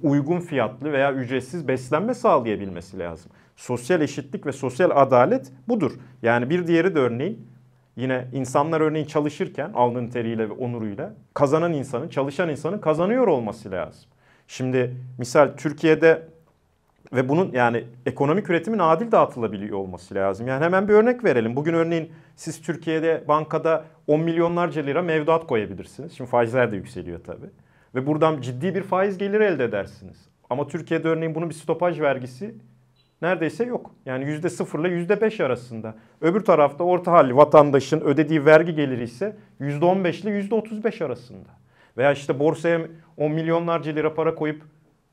Uygun 0.03 0.39
fiyatlı 0.39 0.91
veya 0.91 1.13
ücretsiz 1.13 1.67
beslenme 1.67 2.13
sağlayabilmesi 2.13 2.99
lazım. 2.99 3.31
Sosyal 3.55 4.01
eşitlik 4.01 4.45
ve 4.45 4.51
sosyal 4.51 4.91
adalet 4.93 5.51
budur. 5.67 5.91
Yani 6.21 6.49
bir 6.49 6.67
diğeri 6.67 6.95
de 6.95 6.99
örneğin 6.99 7.47
yine 7.95 8.27
insanlar 8.33 8.81
örneğin 8.81 9.05
çalışırken 9.05 9.71
alnın 9.73 10.07
teriyle 10.07 10.49
ve 10.49 10.53
onuruyla 10.53 11.13
kazanan 11.33 11.73
insanın, 11.73 12.09
çalışan 12.09 12.49
insanın 12.49 12.79
kazanıyor 12.79 13.27
olması 13.27 13.71
lazım. 13.71 14.09
Şimdi 14.47 14.95
misal 15.17 15.49
Türkiye'de 15.57 16.27
ve 17.13 17.29
bunun 17.29 17.51
yani 17.51 17.83
ekonomik 18.05 18.49
üretimin 18.49 18.79
adil 18.79 19.11
dağıtılabiliyor 19.11 19.77
olması 19.77 20.15
lazım. 20.15 20.47
Yani 20.47 20.63
hemen 20.63 20.87
bir 20.87 20.93
örnek 20.93 21.23
verelim. 21.23 21.55
Bugün 21.55 21.73
örneğin 21.73 22.11
siz 22.35 22.61
Türkiye'de 22.61 23.23
bankada 23.27 23.85
10 24.07 24.19
milyonlarca 24.19 24.81
lira 24.81 25.01
mevduat 25.01 25.47
koyabilirsiniz. 25.47 26.13
Şimdi 26.13 26.29
faizler 26.29 26.71
de 26.71 26.75
yükseliyor 26.75 27.23
tabii. 27.23 27.49
Ve 27.95 28.07
buradan 28.07 28.41
ciddi 28.41 28.75
bir 28.75 28.83
faiz 28.83 29.17
geliri 29.17 29.43
elde 29.43 29.63
edersiniz. 29.63 30.27
Ama 30.49 30.67
Türkiye'de 30.67 31.07
örneğin 31.07 31.35
bunun 31.35 31.49
bir 31.49 31.53
stopaj 31.53 32.01
vergisi 32.01 32.55
neredeyse 33.21 33.63
yok. 33.63 33.95
Yani 34.05 34.25
yüzde 34.25 34.49
sıfırla 34.49 34.87
yüzde 34.87 35.21
beş 35.21 35.39
arasında. 35.39 35.95
Öbür 36.21 36.39
tarafta 36.39 36.83
orta 36.83 37.11
halli 37.11 37.35
vatandaşın 37.35 38.01
ödediği 38.01 38.45
vergi 38.45 38.75
geliri 38.75 39.03
ise 39.03 39.35
yüzde 39.59 39.85
on 39.85 40.03
beş 40.03 40.21
ile 40.21 40.29
yüzde 40.29 40.55
otuz 40.55 40.83
beş 40.83 41.01
arasında. 41.01 41.49
Veya 41.97 42.11
işte 42.11 42.39
borsaya 42.39 42.81
on 43.17 43.31
milyonlarca 43.31 43.91
lira 43.91 44.13
para 44.13 44.35
koyup 44.35 44.63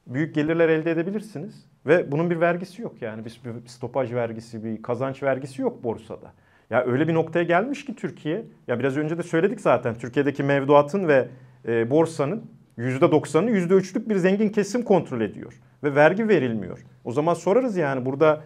büyük 0.06 0.34
gelirler 0.34 0.68
elde 0.68 0.90
edebilirsiniz. 0.90 1.66
Ve 1.86 2.12
bunun 2.12 2.30
bir 2.30 2.40
vergisi 2.40 2.82
yok 2.82 3.02
yani. 3.02 3.24
Bir 3.24 3.40
stopaj 3.66 4.12
vergisi, 4.12 4.64
bir 4.64 4.82
kazanç 4.82 5.22
vergisi 5.22 5.62
yok 5.62 5.84
borsada. 5.84 6.32
Ya 6.70 6.84
öyle 6.84 7.08
bir 7.08 7.14
noktaya 7.14 7.42
gelmiş 7.42 7.84
ki 7.84 7.96
Türkiye. 7.96 8.44
Ya 8.68 8.78
biraz 8.78 8.96
önce 8.96 9.18
de 9.18 9.22
söyledik 9.22 9.60
zaten. 9.60 9.94
Türkiye'deki 9.94 10.42
mevduatın 10.42 11.08
ve 11.08 11.28
e, 11.66 11.90
borsanın 11.90 12.44
%90'ını 12.79 13.50
%3'lük 13.50 14.09
bir 14.09 14.17
zengin 14.17 14.49
kesim 14.49 14.83
kontrol 14.83 15.21
ediyor. 15.21 15.61
Ve 15.85 15.95
vergi 15.95 16.29
verilmiyor. 16.29 16.79
O 17.05 17.12
zaman 17.12 17.35
sorarız 17.35 17.76
yani 17.76 18.05
burada 18.05 18.43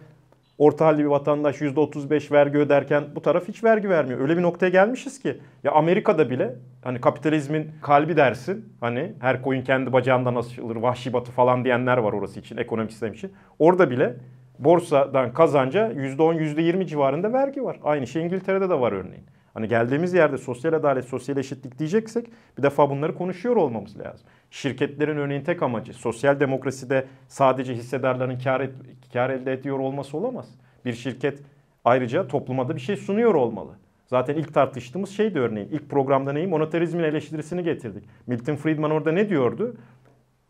orta 0.57 0.85
halli 0.85 0.99
bir 0.99 1.05
vatandaş 1.05 1.61
%35 1.61 2.31
vergi 2.31 2.57
öderken 2.57 3.03
bu 3.15 3.21
taraf 3.21 3.47
hiç 3.47 3.63
vergi 3.63 3.89
vermiyor. 3.89 4.19
Öyle 4.19 4.37
bir 4.37 4.41
noktaya 4.41 4.69
gelmişiz 4.69 5.19
ki 5.19 5.37
ya 5.63 5.71
Amerika'da 5.71 6.29
bile 6.29 6.55
hani 6.83 7.01
kapitalizmin 7.01 7.71
kalbi 7.81 8.17
dersin. 8.17 8.73
Hani 8.81 9.13
her 9.19 9.41
koyun 9.41 9.61
kendi 9.61 9.93
bacağından 9.93 10.35
asılır, 10.35 10.75
vahşi 10.75 11.13
batı 11.13 11.31
falan 11.31 11.63
diyenler 11.63 11.97
var 11.97 12.13
orası 12.13 12.39
için, 12.39 12.57
ekonomik 12.57 12.91
sistem 12.91 13.13
için. 13.13 13.31
Orada 13.59 13.89
bile 13.89 14.15
borsadan 14.59 15.33
kazanca 15.33 15.91
%10, 15.91 16.37
%20 16.37 16.85
civarında 16.85 17.33
vergi 17.33 17.63
var. 17.63 17.79
Aynı 17.83 18.07
şey 18.07 18.23
İngiltere'de 18.23 18.69
de 18.69 18.79
var 18.79 18.91
örneğin. 18.91 19.23
Hani 19.57 19.67
geldiğimiz 19.67 20.13
yerde 20.13 20.37
sosyal 20.37 20.73
adalet, 20.73 21.05
sosyal 21.05 21.37
eşitlik 21.37 21.79
diyeceksek 21.79 22.27
bir 22.57 22.63
defa 22.63 22.89
bunları 22.89 23.15
konuşuyor 23.15 23.55
olmamız 23.55 23.99
lazım. 23.99 24.27
Şirketlerin 24.51 25.17
örneğin 25.17 25.43
tek 25.43 25.63
amacı 25.63 25.93
sosyal 25.93 26.39
demokraside 26.39 27.07
sadece 27.27 27.73
hissedarların 27.73 28.39
kar, 28.39 28.61
et, 28.61 28.71
kar 29.13 29.29
elde 29.29 29.53
ediyor 29.53 29.79
olması 29.79 30.17
olamaz. 30.17 30.49
Bir 30.85 30.93
şirket 30.93 31.39
ayrıca 31.85 32.27
topluma 32.27 32.67
da 32.69 32.75
bir 32.75 32.81
şey 32.81 32.97
sunuyor 32.97 33.35
olmalı. 33.35 33.71
Zaten 34.07 34.35
ilk 34.35 34.53
tartıştığımız 34.53 35.09
şeydi 35.09 35.39
örneğin. 35.39 35.67
ilk 35.67 35.89
programda 35.89 36.33
neyi? 36.33 36.47
Monetarizmin 36.47 37.03
eleştirisini 37.03 37.63
getirdik. 37.63 38.03
Milton 38.27 38.55
Friedman 38.55 38.91
orada 38.91 39.11
ne 39.11 39.29
diyordu? 39.29 39.77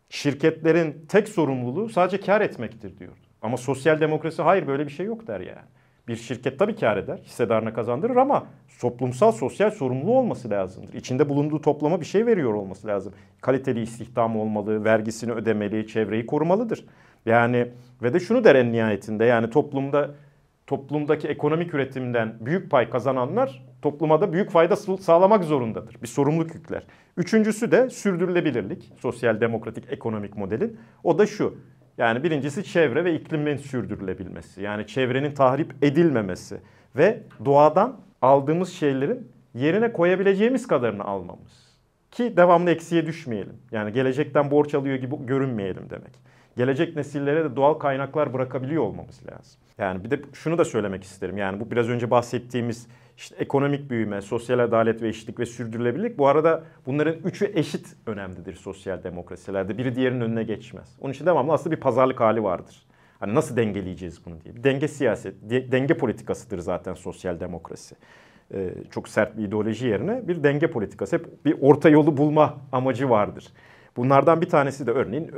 Şirketlerin 0.08 1.06
tek 1.08 1.28
sorumluluğu 1.28 1.88
sadece 1.88 2.20
kar 2.20 2.40
etmektir 2.40 2.98
diyordu. 2.98 3.20
Ama 3.42 3.56
sosyal 3.56 4.00
demokrasi 4.00 4.42
hayır 4.42 4.66
böyle 4.66 4.86
bir 4.86 4.92
şey 4.92 5.06
yok 5.06 5.26
der 5.26 5.40
yani. 5.40 5.66
Bir 6.08 6.16
şirket 6.16 6.58
tabii 6.58 6.76
kar 6.76 6.96
eder, 6.96 7.18
hissedarına 7.24 7.72
kazandırır 7.72 8.16
ama 8.16 8.46
toplumsal 8.80 9.32
sosyal 9.32 9.70
sorumluluğu 9.70 10.18
olması 10.18 10.50
lazımdır. 10.50 10.94
İçinde 10.94 11.28
bulunduğu 11.28 11.60
toplama 11.60 12.00
bir 12.00 12.06
şey 12.06 12.26
veriyor 12.26 12.54
olması 12.54 12.88
lazım. 12.88 13.12
Kaliteli 13.40 13.80
istihdam 13.80 14.36
olmalı, 14.36 14.84
vergisini 14.84 15.32
ödemeli, 15.32 15.86
çevreyi 15.86 16.26
korumalıdır. 16.26 16.84
Yani 17.26 17.68
ve 18.02 18.14
de 18.14 18.20
şunu 18.20 18.44
der 18.44 18.54
en 18.54 18.72
nihayetinde 18.72 19.24
yani 19.24 19.50
toplumda 19.50 20.10
toplumdaki 20.66 21.28
ekonomik 21.28 21.74
üretimden 21.74 22.34
büyük 22.40 22.70
pay 22.70 22.90
kazananlar 22.90 23.64
topluma 23.82 24.20
da 24.20 24.32
büyük 24.32 24.50
fayda 24.50 24.76
sağlamak 24.76 25.44
zorundadır. 25.44 25.96
Bir 26.02 26.06
sorumluluk 26.06 26.54
yükler. 26.54 26.82
Üçüncüsü 27.16 27.70
de 27.70 27.90
sürdürülebilirlik. 27.90 28.92
Sosyal 29.00 29.40
demokratik 29.40 29.84
ekonomik 29.92 30.36
modelin. 30.36 30.76
O 31.04 31.18
da 31.18 31.26
şu. 31.26 31.58
Yani 31.98 32.22
birincisi 32.22 32.64
çevre 32.64 33.04
ve 33.04 33.14
iklimin 33.14 33.56
sürdürülebilmesi. 33.56 34.62
Yani 34.62 34.86
çevrenin 34.86 35.34
tahrip 35.34 35.74
edilmemesi 35.82 36.60
ve 36.96 37.22
doğadan 37.44 38.00
aldığımız 38.22 38.72
şeylerin 38.72 39.32
yerine 39.54 39.92
koyabileceğimiz 39.92 40.66
kadarını 40.66 41.04
almamız. 41.04 41.68
Ki 42.10 42.36
devamlı 42.36 42.70
eksiye 42.70 43.06
düşmeyelim. 43.06 43.56
Yani 43.72 43.92
gelecekten 43.92 44.50
borç 44.50 44.74
alıyor 44.74 44.96
gibi 44.96 45.26
görünmeyelim 45.26 45.90
demek. 45.90 46.12
Gelecek 46.56 46.96
nesillere 46.96 47.44
de 47.44 47.56
doğal 47.56 47.74
kaynaklar 47.74 48.32
bırakabiliyor 48.32 48.82
olmamız 48.82 49.20
lazım. 49.26 49.60
Yani 49.78 50.04
bir 50.04 50.10
de 50.10 50.20
şunu 50.32 50.58
da 50.58 50.64
söylemek 50.64 51.04
isterim. 51.04 51.36
Yani 51.36 51.60
bu 51.60 51.70
biraz 51.70 51.88
önce 51.88 52.10
bahsettiğimiz 52.10 52.86
işte 53.18 53.36
ekonomik 53.38 53.90
büyüme, 53.90 54.20
sosyal 54.20 54.58
adalet 54.58 55.02
ve 55.02 55.08
eşitlik 55.08 55.38
ve 55.38 55.46
sürdürülebilirlik. 55.46 56.18
Bu 56.18 56.28
arada 56.28 56.64
bunların 56.86 57.14
üçü 57.24 57.52
eşit 57.54 57.96
önemlidir 58.06 58.54
sosyal 58.54 59.02
demokrasilerde. 59.04 59.78
Biri 59.78 59.94
diğerinin 59.94 60.20
önüne 60.20 60.42
geçmez. 60.42 60.96
Onun 61.00 61.12
için 61.12 61.26
devamlı 61.26 61.52
aslında 61.52 61.76
bir 61.76 61.80
pazarlık 61.80 62.20
hali 62.20 62.42
vardır. 62.42 62.86
Hani 63.20 63.34
nasıl 63.34 63.56
dengeleyeceğiz 63.56 64.26
bunu 64.26 64.40
diye. 64.44 64.56
Bir 64.56 64.64
denge 64.64 64.88
siyaset, 64.88 65.34
denge 65.50 65.94
politikasıdır 65.94 66.58
zaten 66.58 66.94
sosyal 66.94 67.40
demokrasi. 67.40 67.94
Ee, 68.54 68.74
çok 68.90 69.08
sert 69.08 69.36
bir 69.36 69.44
ideoloji 69.44 69.86
yerine 69.86 70.28
bir 70.28 70.42
denge 70.42 70.70
politikası. 70.70 71.16
Hep 71.16 71.44
bir 71.44 71.56
orta 71.60 71.88
yolu 71.88 72.16
bulma 72.16 72.56
amacı 72.72 73.10
vardır. 73.10 73.46
Bunlardan 73.96 74.40
bir 74.40 74.48
tanesi 74.48 74.86
de 74.86 74.90
örneğin 74.90 75.30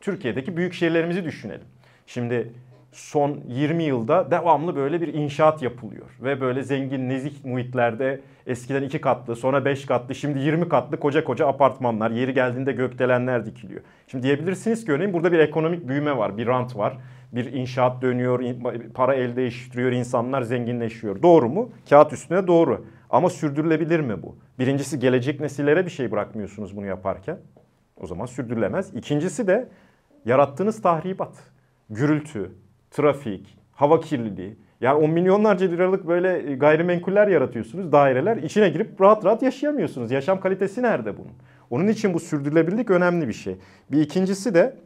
Türkiye'deki 0.00 0.56
büyük 0.56 0.74
şehirlerimizi 0.74 1.24
düşünelim. 1.24 1.66
Şimdi 2.06 2.52
son 2.94 3.40
20 3.48 3.82
yılda 3.82 4.30
devamlı 4.30 4.76
böyle 4.76 5.00
bir 5.00 5.14
inşaat 5.14 5.62
yapılıyor. 5.62 6.06
Ve 6.22 6.40
böyle 6.40 6.62
zengin, 6.62 7.08
nezih 7.08 7.44
muhitlerde 7.44 8.20
eskiden 8.46 8.82
2 8.82 9.00
katlı, 9.00 9.36
sonra 9.36 9.64
5 9.64 9.86
katlı, 9.86 10.14
şimdi 10.14 10.38
20 10.38 10.68
katlı 10.68 11.00
koca 11.00 11.24
koca 11.24 11.46
apartmanlar, 11.46 12.10
yeri 12.10 12.34
geldiğinde 12.34 12.72
gökdelenler 12.72 13.46
dikiliyor. 13.46 13.80
Şimdi 14.06 14.24
diyebilirsiniz 14.24 14.84
ki 14.84 14.92
örneğin 14.92 15.12
burada 15.12 15.32
bir 15.32 15.38
ekonomik 15.38 15.88
büyüme 15.88 16.16
var, 16.16 16.38
bir 16.38 16.46
rant 16.46 16.76
var. 16.76 16.98
Bir 17.32 17.52
inşaat 17.52 18.02
dönüyor, 18.02 18.44
para 18.94 19.14
elde 19.14 19.36
değiştiriyor, 19.36 19.92
insanlar 19.92 20.42
zenginleşiyor. 20.42 21.22
Doğru 21.22 21.48
mu? 21.48 21.70
Kağıt 21.90 22.12
üstüne 22.12 22.46
doğru. 22.46 22.86
Ama 23.10 23.30
sürdürülebilir 23.30 24.00
mi 24.00 24.22
bu? 24.22 24.36
Birincisi 24.58 24.98
gelecek 24.98 25.40
nesillere 25.40 25.86
bir 25.86 25.90
şey 25.90 26.10
bırakmıyorsunuz 26.10 26.76
bunu 26.76 26.86
yaparken. 26.86 27.38
O 28.00 28.06
zaman 28.06 28.26
sürdürülemez. 28.26 28.94
İkincisi 28.94 29.46
de 29.46 29.68
yarattığınız 30.24 30.82
tahribat, 30.82 31.34
gürültü, 31.90 32.52
trafik, 32.94 33.58
hava 33.72 34.00
kirliliği. 34.00 34.56
Yani 34.80 35.04
on 35.04 35.10
milyonlarca 35.10 35.66
liralık 35.66 36.08
böyle 36.08 36.52
e, 36.52 36.54
gayrimenkuller 36.54 37.28
yaratıyorsunuz, 37.28 37.92
daireler. 37.92 38.36
içine 38.36 38.68
girip 38.68 39.00
rahat 39.00 39.24
rahat 39.24 39.42
yaşayamıyorsunuz. 39.42 40.10
Yaşam 40.10 40.40
kalitesi 40.40 40.82
nerede 40.82 41.16
bunun? 41.18 41.32
Onun 41.70 41.88
için 41.88 42.14
bu 42.14 42.20
sürdürülebilirlik 42.20 42.90
önemli 42.90 43.28
bir 43.28 43.32
şey. 43.32 43.56
Bir 43.92 44.00
ikincisi 44.00 44.54
de 44.54 44.76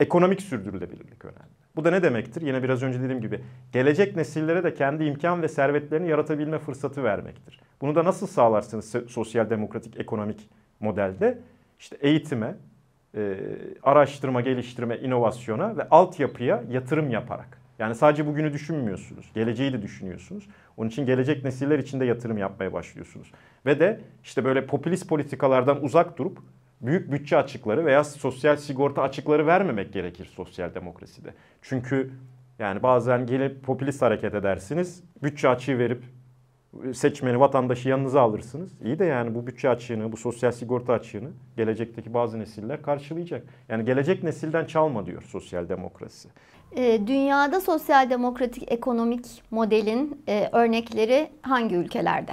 ekonomik 0.00 0.42
sürdürülebilirlik 0.42 1.24
önemli. 1.24 1.56
Bu 1.76 1.84
da 1.84 1.90
ne 1.90 2.02
demektir? 2.02 2.42
Yine 2.42 2.62
biraz 2.62 2.82
önce 2.82 3.02
dediğim 3.02 3.20
gibi 3.20 3.40
gelecek 3.72 4.16
nesillere 4.16 4.64
de 4.64 4.74
kendi 4.74 5.04
imkan 5.04 5.42
ve 5.42 5.48
servetlerini 5.48 6.08
yaratabilme 6.08 6.58
fırsatı 6.58 7.04
vermektir. 7.04 7.60
Bunu 7.80 7.94
da 7.94 8.04
nasıl 8.04 8.26
sağlarsınız 8.26 8.94
sosyal 9.08 9.50
demokratik 9.50 10.00
ekonomik 10.00 10.48
modelde? 10.80 11.38
İşte 11.78 11.96
eğitime, 12.00 12.54
e, 13.16 13.36
araştırma, 13.82 14.40
geliştirme, 14.40 14.96
inovasyona 14.98 15.76
ve 15.76 15.88
altyapıya 15.88 16.64
yatırım 16.70 17.10
yaparak. 17.10 17.60
Yani 17.78 17.94
sadece 17.94 18.26
bugünü 18.26 18.52
düşünmüyorsunuz. 18.52 19.30
Geleceği 19.34 19.72
de 19.72 19.82
düşünüyorsunuz. 19.82 20.48
Onun 20.76 20.88
için 20.88 21.06
gelecek 21.06 21.44
nesiller 21.44 21.78
için 21.78 22.00
de 22.00 22.04
yatırım 22.04 22.38
yapmaya 22.38 22.72
başlıyorsunuz. 22.72 23.32
Ve 23.66 23.80
de 23.80 24.00
işte 24.24 24.44
böyle 24.44 24.66
popülist 24.66 25.08
politikalardan 25.08 25.84
uzak 25.84 26.18
durup 26.18 26.38
büyük 26.80 27.12
bütçe 27.12 27.36
açıkları 27.36 27.84
veya 27.84 28.04
sosyal 28.04 28.56
sigorta 28.56 29.02
açıkları 29.02 29.46
vermemek 29.46 29.92
gerekir 29.92 30.24
sosyal 30.24 30.74
demokraside. 30.74 31.34
Çünkü 31.62 32.10
yani 32.58 32.82
bazen 32.82 33.26
gelip 33.26 33.62
popülist 33.62 34.02
hareket 34.02 34.34
edersiniz. 34.34 35.04
Bütçe 35.22 35.48
açığı 35.48 35.78
verip 35.78 36.02
seçmeni, 36.94 37.40
vatandaşı 37.40 37.88
yanınıza 37.88 38.20
alırsınız. 38.20 38.72
İyi 38.84 38.98
de 38.98 39.04
yani 39.04 39.34
bu 39.34 39.46
bütçe 39.46 39.68
açığını, 39.68 40.12
bu 40.12 40.16
sosyal 40.16 40.52
sigorta 40.52 40.92
açığını 40.92 41.28
gelecekteki 41.56 42.14
bazı 42.14 42.38
nesiller 42.38 42.82
karşılayacak. 42.82 43.42
Yani 43.68 43.84
gelecek 43.84 44.22
nesilden 44.22 44.64
çalma 44.64 45.06
diyor 45.06 45.22
sosyal 45.22 45.68
demokrasi. 45.68 46.28
Ee, 46.76 47.00
dünyada 47.06 47.60
sosyal 47.60 48.10
demokratik 48.10 48.72
ekonomik 48.72 49.26
modelin 49.50 50.22
e, 50.28 50.48
örnekleri 50.52 51.30
hangi 51.42 51.74
ülkelerde? 51.74 52.32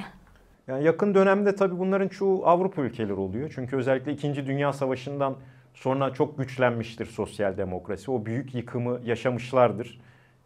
Yani 0.67 0.83
yakın 0.83 1.15
dönemde 1.15 1.55
tabii 1.55 1.79
bunların 1.79 2.07
çoğu 2.07 2.45
Avrupa 2.45 2.81
ülkeleri 2.81 3.13
oluyor. 3.13 3.51
Çünkü 3.55 3.75
özellikle 3.75 4.11
2. 4.11 4.45
Dünya 4.45 4.73
Savaşı'ndan 4.73 5.35
sonra 5.73 6.13
çok 6.13 6.37
güçlenmiştir 6.37 7.05
sosyal 7.05 7.57
demokrasi. 7.57 8.11
O 8.11 8.25
büyük 8.25 8.55
yıkımı 8.55 8.99
yaşamışlardır 9.05 9.99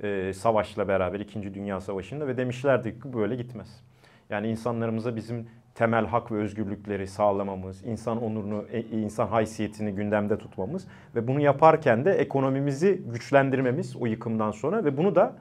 e, 0.04 0.34
savaşla 0.34 0.88
beraber 0.88 1.20
2. 1.20 1.54
Dünya 1.54 1.82
Savaşı'nda 1.82 2.28
ve 2.28 2.38
demişlerdi 2.38 3.00
ki 3.00 3.14
böyle 3.14 3.36
gitmez. 3.36 3.84
Yani 4.30 4.48
insanlarımıza 4.48 5.16
bizim 5.16 5.48
temel 5.76 6.06
hak 6.06 6.32
ve 6.32 6.36
özgürlükleri 6.36 7.08
sağlamamız, 7.08 7.84
insan 7.86 8.24
onurunu, 8.24 8.66
e, 8.72 8.82
insan 8.82 9.28
haysiyetini 9.28 9.92
gündemde 9.92 10.38
tutmamız 10.38 10.88
ve 11.16 11.28
bunu 11.28 11.40
yaparken 11.40 12.06
de 12.06 12.12
ekonomimizi 12.12 13.02
güçlendirmemiz 13.14 13.96
o 13.96 14.06
yıkımdan 14.06 14.52
sonra 14.52 14.86
ve 14.86 14.98
bunu 14.98 15.16
da 15.16 15.36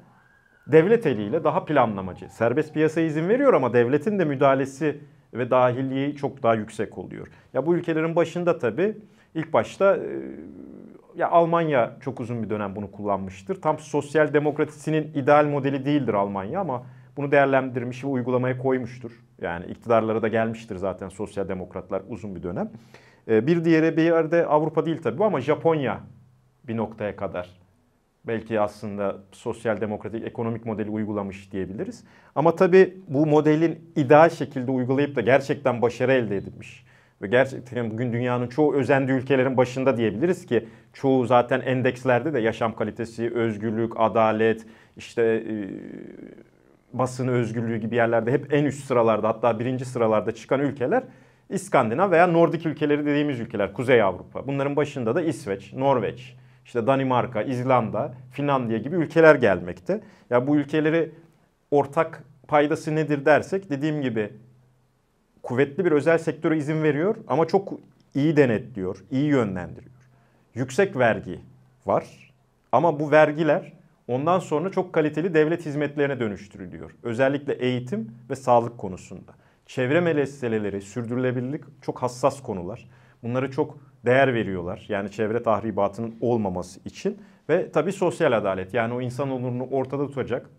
devlet 0.67 1.07
eliyle 1.07 1.45
daha 1.45 1.65
planlamacı. 1.65 2.29
Serbest 2.29 2.75
piyasa 2.75 3.01
izin 3.01 3.29
veriyor 3.29 3.55
ama 3.55 3.73
devletin 3.73 4.19
de 4.19 4.25
müdahalesi 4.25 5.01
ve 5.35 5.51
dahilliği 5.51 6.17
çok 6.17 6.43
daha 6.43 6.55
yüksek 6.55 6.99
oluyor. 6.99 7.29
Ya 7.55 7.67
bu 7.67 7.75
ülkelerin 7.75 8.17
başında 8.17 8.59
tabii 8.59 8.97
ilk 9.35 9.53
başta 9.53 9.97
e, 9.97 10.07
ya 11.17 11.31
Almanya 11.31 11.97
çok 12.01 12.21
uzun 12.21 12.43
bir 12.43 12.51
dönem 12.51 12.77
bunu 12.77 12.91
kullanmıştır. 12.91 13.63
Tam 13.63 13.79
sosyal 13.79 14.35
demokrasinin 14.35 15.13
ideal 15.15 15.47
modeli 15.47 15.85
değildir 15.85 16.15
Almanya 16.15 16.61
ama 16.61 16.87
bunu 17.17 17.33
değerlendirmiş 17.33 18.05
ve 18.05 18.09
uygulamaya 18.09 18.59
koymuştur. 18.59 19.13
Yani 19.41 19.67
iktidarlara 19.67 20.23
da 20.23 20.29
gelmiştir 20.29 20.77
zaten 20.77 21.09
sosyal 21.09 21.49
demokratlar 21.49 22.03
uzun 22.09 22.35
bir 22.35 22.43
dönem. 22.43 22.71
Ee, 23.29 23.47
bir 23.47 23.65
diğeri 23.65 23.97
bir 23.97 24.03
yerde 24.03 24.47
Avrupa 24.47 24.87
değil 24.87 25.03
tabii 25.03 25.25
ama 25.25 25.41
Japonya 25.41 26.01
bir 26.69 26.77
noktaya 26.77 27.17
kadar 27.17 27.49
belki 28.25 28.61
aslında 28.61 29.17
sosyal 29.33 29.81
demokratik 29.81 30.25
ekonomik 30.25 30.67
modeli 30.67 30.91
uygulamış 30.91 31.53
diyebiliriz. 31.53 32.05
Ama 32.35 32.57
tabii 32.57 32.97
bu 33.09 33.27
modelin 33.27 33.93
ideal 33.97 34.31
şekilde 34.31 34.71
uygulayıp 34.71 35.17
da 35.17 35.21
gerçekten 35.21 35.83
başarı 35.83 36.13
elde 36.13 36.37
edilmiş 36.37 36.87
ve 37.23 37.27
gerçekten 37.27 37.91
bugün 37.91 38.13
dünyanın 38.13 38.47
çoğu 38.47 38.75
özendi 38.75 39.13
ülkelerin 39.13 39.57
başında 39.57 39.97
diyebiliriz 39.97 40.47
ki 40.47 40.69
çoğu 40.93 41.27
zaten 41.27 41.61
endekslerde 41.61 42.35
de 42.35 42.41
yaşam 42.41 42.77
kalitesi, 42.77 43.35
özgürlük, 43.35 43.93
adalet, 43.97 44.67
işte 44.97 45.23
e, 45.23 45.55
basın 46.93 47.29
özgürlüğü 47.29 47.77
gibi 47.77 47.97
yerlerde 47.97 48.33
hep 48.33 48.53
en 48.53 48.65
üst 48.65 48.85
sıralarda 48.85 49.29
hatta 49.29 49.59
birinci 49.59 49.85
sıralarda 49.85 50.33
çıkan 50.33 50.61
ülkeler 50.61 51.03
İskandinav 51.51 52.11
veya 52.11 52.27
Nordik 52.27 52.67
ülkeleri 52.67 53.07
dediğimiz 53.07 53.41
ülkeler, 53.41 53.73
Kuzey 53.73 54.03
Avrupa. 54.03 54.47
Bunların 54.47 54.77
başında 54.77 55.15
da 55.15 55.23
İsveç, 55.23 55.73
Norveç, 55.73 56.37
işte 56.65 56.87
Danimarka, 56.87 57.43
İzlanda, 57.43 58.15
Finlandiya 58.33 58.79
gibi 58.79 58.97
ülkeler 58.97 59.35
gelmekte. 59.35 60.01
Ya 60.31 60.47
bu 60.47 60.57
ülkeleri 60.57 61.11
ortak 61.71 62.25
paydası 62.49 62.95
nedir 62.95 63.25
dersek 63.25 63.71
dediğim 63.71 64.03
gibi 64.03 64.33
kuvvetli 65.47 65.85
bir 65.85 65.93
özel 65.93 66.19
sektöre 66.19 66.57
izin 66.57 66.83
veriyor 66.83 67.17
ama 67.29 67.47
çok 67.47 67.73
iyi 68.15 68.37
denetliyor, 68.37 69.05
iyi 69.11 69.25
yönlendiriyor. 69.25 69.95
Yüksek 70.55 70.97
vergi 70.97 71.41
var 71.87 72.33
ama 72.73 73.01
bu 73.01 73.11
vergiler 73.11 73.73
ondan 74.09 74.39
sonra 74.39 74.71
çok 74.71 74.93
kaliteli 74.93 75.35
devlet 75.35 75.67
hizmetlerine 75.67 76.21
dönüştürülüyor. 76.21 76.91
Özellikle 77.03 77.53
eğitim 77.53 78.11
ve 78.31 78.37
sağlık 78.37 78.79
konusunda. 78.79 79.33
Çevre 79.67 80.01
meseleleri, 80.01 80.83
sürdürülebilirlik 80.83 81.65
çok 81.83 82.03
hassas 82.03 82.43
konular. 82.43 82.89
Bunları 83.23 83.51
çok 83.51 83.79
değer 84.07 84.35
veriyorlar. 84.35 84.87
Yani 84.89 85.11
çevre 85.11 85.43
tahribatının 85.43 86.15
olmaması 86.21 86.81
için. 86.85 87.19
Ve 87.49 87.71
tabii 87.73 87.93
sosyal 87.93 88.33
adalet 88.33 88.75
yani 88.75 88.95
o 88.95 89.01
insan 89.01 89.31
onurunu 89.31 89.67
ortada 89.71 90.07
tutacak 90.07 90.51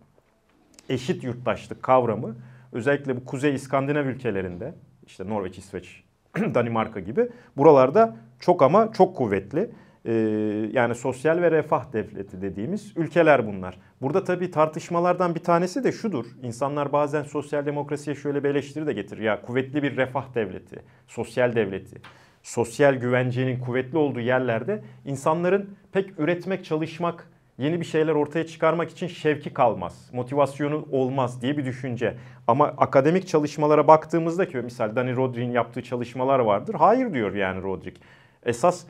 eşit 0.89 1.23
yurttaşlık 1.23 1.83
kavramı 1.83 2.35
özellikle 2.71 3.17
bu 3.17 3.25
Kuzey 3.25 3.55
İskandinav 3.55 4.05
ülkelerinde 4.05 4.73
işte 5.05 5.29
Norveç, 5.29 5.57
İsveç, 5.57 6.03
Danimarka 6.35 6.99
gibi 6.99 7.29
buralarda 7.57 8.17
çok 8.39 8.61
ama 8.61 8.91
çok 8.93 9.15
kuvvetli. 9.15 9.71
Ee, 10.05 10.13
yani 10.73 10.95
sosyal 10.95 11.41
ve 11.41 11.51
refah 11.51 11.93
devleti 11.93 12.41
dediğimiz 12.41 12.93
ülkeler 12.95 13.47
bunlar. 13.47 13.79
Burada 14.01 14.23
tabii 14.23 14.51
tartışmalardan 14.51 15.35
bir 15.35 15.39
tanesi 15.39 15.83
de 15.83 15.91
şudur. 15.91 16.25
İnsanlar 16.43 16.91
bazen 16.91 17.23
sosyal 17.23 17.65
demokrasiye 17.65 18.15
şöyle 18.15 18.43
bir 18.43 18.49
eleştiri 18.49 18.87
de 18.87 18.93
getirir. 18.93 19.21
Ya 19.21 19.41
kuvvetli 19.41 19.83
bir 19.83 19.97
refah 19.97 20.35
devleti, 20.35 20.79
sosyal 21.07 21.55
devleti, 21.55 22.01
sosyal 22.43 22.95
güvencenin 22.95 23.59
kuvvetli 23.59 23.97
olduğu 23.97 24.19
yerlerde 24.19 24.83
insanların 25.05 25.69
pek 25.91 26.19
üretmek, 26.19 26.65
çalışmak, 26.65 27.31
yeni 27.57 27.79
bir 27.79 27.85
şeyler 27.85 28.13
ortaya 28.13 28.47
çıkarmak 28.47 28.91
için 28.91 29.07
şevki 29.07 29.53
kalmaz, 29.53 30.09
motivasyonu 30.13 30.85
olmaz 30.91 31.41
diye 31.41 31.57
bir 31.57 31.65
düşünce. 31.65 32.17
Ama 32.47 32.65
akademik 32.67 33.27
çalışmalara 33.27 33.87
baktığımızda 33.87 34.47
ki 34.47 34.57
misal 34.57 34.95
Dani 34.95 35.15
Rodrik'in 35.15 35.51
yaptığı 35.51 35.83
çalışmalar 35.83 36.39
vardır. 36.39 36.75
Hayır 36.79 37.13
diyor 37.13 37.35
yani 37.35 37.61
Rodrik. 37.61 37.97
Esas 38.45 38.83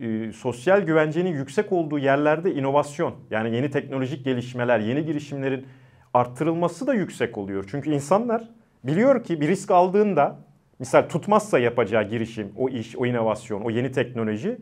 e, 0.00 0.32
sosyal 0.32 0.80
güvencenin 0.80 1.32
yüksek 1.32 1.72
olduğu 1.72 1.98
yerlerde 1.98 2.54
inovasyon 2.54 3.14
yani 3.30 3.56
yeni 3.56 3.70
teknolojik 3.70 4.24
gelişmeler, 4.24 4.78
yeni 4.78 5.04
girişimlerin 5.04 5.66
arttırılması 6.14 6.86
da 6.86 6.94
yüksek 6.94 7.38
oluyor. 7.38 7.64
Çünkü 7.70 7.90
insanlar 7.90 8.48
biliyor 8.84 9.24
ki 9.24 9.40
bir 9.40 9.48
risk 9.48 9.70
aldığında 9.70 10.36
misal 10.78 11.02
tutmazsa 11.02 11.58
yapacağı 11.58 12.08
girişim, 12.08 12.52
o 12.56 12.68
iş, 12.68 12.96
o 12.96 13.06
inovasyon, 13.06 13.60
o 13.60 13.70
yeni 13.70 13.92
teknoloji 13.92 14.58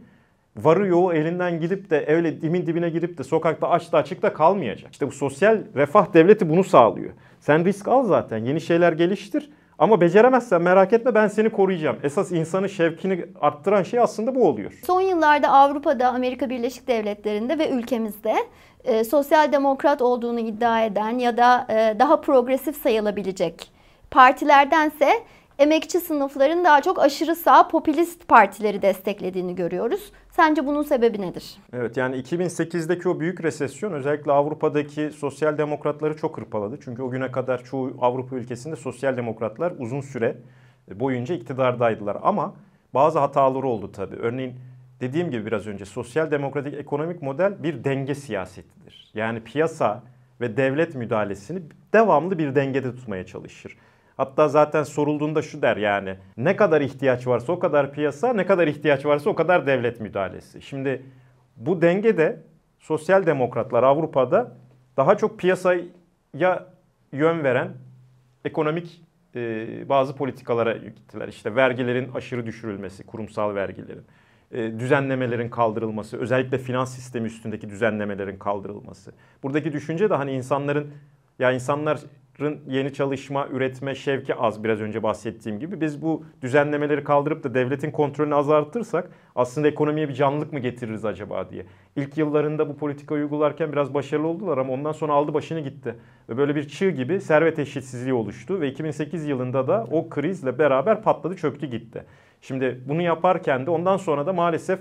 varıyor 0.56 0.98
o 1.02 1.12
elinden 1.12 1.60
gidip 1.60 1.90
de 1.90 2.04
öyle 2.08 2.40
dimin 2.40 2.66
dibine 2.66 2.88
girip 2.88 3.18
de 3.18 3.24
sokakta 3.24 3.68
açta 3.68 3.98
açıkta 3.98 4.32
kalmayacak. 4.32 4.92
İşte 4.92 5.06
bu 5.06 5.12
sosyal 5.12 5.58
refah 5.76 6.14
devleti 6.14 6.48
bunu 6.48 6.64
sağlıyor. 6.64 7.12
Sen 7.40 7.64
risk 7.64 7.88
al 7.88 8.04
zaten 8.04 8.38
yeni 8.38 8.60
şeyler 8.60 8.92
geliştir 8.92 9.50
ama 9.78 10.00
beceremezsen 10.00 10.62
merak 10.62 10.92
etme 10.92 11.14
ben 11.14 11.28
seni 11.28 11.50
koruyacağım. 11.50 11.96
Esas 12.02 12.32
insanın 12.32 12.66
şevkini 12.66 13.24
arttıran 13.40 13.82
şey 13.82 14.00
aslında 14.00 14.34
bu 14.34 14.48
oluyor. 14.48 14.72
Son 14.86 15.00
yıllarda 15.00 15.48
Avrupa'da, 15.48 16.08
Amerika 16.08 16.50
Birleşik 16.50 16.88
Devletleri'nde 16.88 17.58
ve 17.58 17.70
ülkemizde 17.70 18.34
e, 18.84 19.04
sosyal 19.04 19.52
demokrat 19.52 20.02
olduğunu 20.02 20.40
iddia 20.40 20.84
eden 20.84 21.18
ya 21.18 21.36
da 21.36 21.66
e, 21.70 21.98
daha 21.98 22.20
progresif 22.20 22.76
sayılabilecek 22.76 23.72
partilerdense 24.10 25.08
emekçi 25.58 26.00
sınıfların 26.00 26.64
daha 26.64 26.82
çok 26.82 26.98
aşırı 26.98 27.36
sağ 27.36 27.68
popülist 27.68 28.28
partileri 28.28 28.82
desteklediğini 28.82 29.54
görüyoruz. 29.54 30.12
Sence 30.32 30.66
bunun 30.66 30.82
sebebi 30.82 31.20
nedir? 31.20 31.56
Evet 31.72 31.96
yani 31.96 32.16
2008'deki 32.16 33.08
o 33.08 33.20
büyük 33.20 33.44
resesyon 33.44 33.92
özellikle 33.92 34.32
Avrupa'daki 34.32 35.10
sosyal 35.10 35.58
demokratları 35.58 36.16
çok 36.16 36.36
hırpaladı. 36.38 36.78
Çünkü 36.84 37.02
o 37.02 37.10
güne 37.10 37.32
kadar 37.32 37.64
çoğu 37.64 37.96
Avrupa 38.00 38.36
ülkesinde 38.36 38.76
sosyal 38.76 39.16
demokratlar 39.16 39.72
uzun 39.78 40.00
süre 40.00 40.36
boyunca 40.94 41.34
iktidardaydılar. 41.34 42.16
Ama 42.22 42.54
bazı 42.94 43.18
hataları 43.18 43.66
oldu 43.66 43.92
tabii. 43.92 44.16
Örneğin 44.16 44.54
dediğim 45.00 45.30
gibi 45.30 45.46
biraz 45.46 45.66
önce 45.66 45.84
sosyal 45.84 46.30
demokratik 46.30 46.74
ekonomik 46.74 47.22
model 47.22 47.62
bir 47.62 47.84
denge 47.84 48.14
siyasetidir. 48.14 49.10
Yani 49.14 49.40
piyasa 49.40 50.02
ve 50.40 50.56
devlet 50.56 50.94
müdahalesini 50.94 51.62
devamlı 51.92 52.38
bir 52.38 52.54
dengede 52.54 52.94
tutmaya 52.94 53.26
çalışır. 53.26 53.76
Hatta 54.16 54.48
zaten 54.48 54.82
sorulduğunda 54.82 55.42
şu 55.42 55.62
der 55.62 55.76
yani 55.76 56.16
ne 56.36 56.56
kadar 56.56 56.80
ihtiyaç 56.80 57.26
varsa 57.26 57.52
o 57.52 57.58
kadar 57.58 57.92
piyasa, 57.92 58.32
ne 58.32 58.46
kadar 58.46 58.66
ihtiyaç 58.66 59.06
varsa 59.06 59.30
o 59.30 59.34
kadar 59.34 59.66
devlet 59.66 60.00
müdahalesi. 60.00 60.62
Şimdi 60.62 61.02
bu 61.56 61.82
dengede 61.82 62.40
sosyal 62.78 63.26
demokratlar 63.26 63.82
Avrupa'da 63.82 64.56
daha 64.96 65.16
çok 65.16 65.38
piyasaya 65.38 65.80
yön 67.12 67.44
veren 67.44 67.68
ekonomik 68.44 69.02
e, 69.36 69.88
bazı 69.88 70.16
politikalara 70.16 70.72
gittiler. 70.76 71.28
İşte 71.28 71.56
vergilerin 71.56 72.12
aşırı 72.14 72.46
düşürülmesi, 72.46 73.06
kurumsal 73.06 73.54
vergilerin, 73.54 74.04
e, 74.52 74.78
düzenlemelerin 74.78 75.48
kaldırılması, 75.48 76.18
özellikle 76.18 76.58
finans 76.58 76.94
sistemi 76.94 77.26
üstündeki 77.26 77.70
düzenlemelerin 77.70 78.36
kaldırılması. 78.36 79.12
Buradaki 79.42 79.72
düşünce 79.72 80.10
de 80.10 80.14
hani 80.14 80.32
insanların 80.32 80.90
ya 81.38 81.52
insanlar 81.52 82.00
yeni 82.66 82.92
çalışma, 82.92 83.48
üretme 83.48 83.94
şevki 83.94 84.34
az 84.34 84.64
biraz 84.64 84.80
önce 84.80 85.02
bahsettiğim 85.02 85.60
gibi. 85.60 85.80
Biz 85.80 86.02
bu 86.02 86.24
düzenlemeleri 86.42 87.04
kaldırıp 87.04 87.44
da 87.44 87.54
devletin 87.54 87.90
kontrolünü 87.90 88.34
azaltırsak 88.34 89.10
aslında 89.34 89.68
ekonomiye 89.68 90.08
bir 90.08 90.14
canlılık 90.14 90.52
mı 90.52 90.58
getiririz 90.58 91.04
acaba 91.04 91.50
diye. 91.50 91.66
İlk 91.96 92.18
yıllarında 92.18 92.68
bu 92.68 92.76
politika 92.76 93.14
uygularken 93.14 93.72
biraz 93.72 93.94
başarılı 93.94 94.26
oldular 94.26 94.58
ama 94.58 94.72
ondan 94.72 94.92
sonra 94.92 95.12
aldı 95.12 95.34
başını 95.34 95.60
gitti. 95.60 95.94
Ve 96.28 96.36
böyle 96.36 96.54
bir 96.54 96.68
çığ 96.68 96.90
gibi 96.90 97.20
servet 97.20 97.58
eşitsizliği 97.58 98.14
oluştu 98.14 98.60
ve 98.60 98.68
2008 98.68 99.26
yılında 99.26 99.68
da 99.68 99.86
o 99.90 100.08
krizle 100.08 100.58
beraber 100.58 101.02
patladı 101.02 101.36
çöktü 101.36 101.66
gitti. 101.66 102.04
Şimdi 102.40 102.80
bunu 102.88 103.02
yaparken 103.02 103.66
de 103.66 103.70
ondan 103.70 103.96
sonra 103.96 104.26
da 104.26 104.32
maalesef 104.32 104.80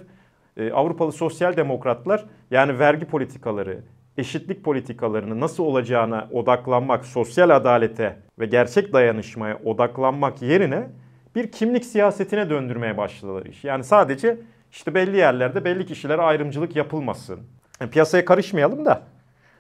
e, 0.58 0.72
Avrupalı 0.72 1.12
sosyal 1.12 1.58
demokratlar 1.58 2.26
yani 2.52 2.80
vergi 2.80 3.06
politikaları, 3.06 3.80
eşitlik 4.18 4.64
politikalarını 4.64 5.40
nasıl 5.40 5.64
olacağına 5.64 6.30
odaklanmak, 6.32 7.06
sosyal 7.06 7.50
adalete 7.50 8.18
ve 8.40 8.46
gerçek 8.46 8.94
dayanışmaya 8.94 9.60
odaklanmak 9.66 10.42
yerine 10.42 10.90
bir 11.36 11.52
kimlik 11.52 11.86
siyasetine 11.86 12.50
döndürmeye 12.50 12.98
başladılar 12.98 13.46
iş. 13.46 13.64
Yani 13.64 13.84
sadece 13.84 14.38
işte 14.72 14.94
belli 14.94 15.18
yerlerde 15.18 15.66
belli 15.66 15.86
kişilere 15.86 16.22
ayrımcılık 16.22 16.76
yapılmasın. 16.76 17.40
Yani 17.80 17.92
piyasaya 17.92 18.26
karışmayalım 18.26 18.86
da 18.86 19.02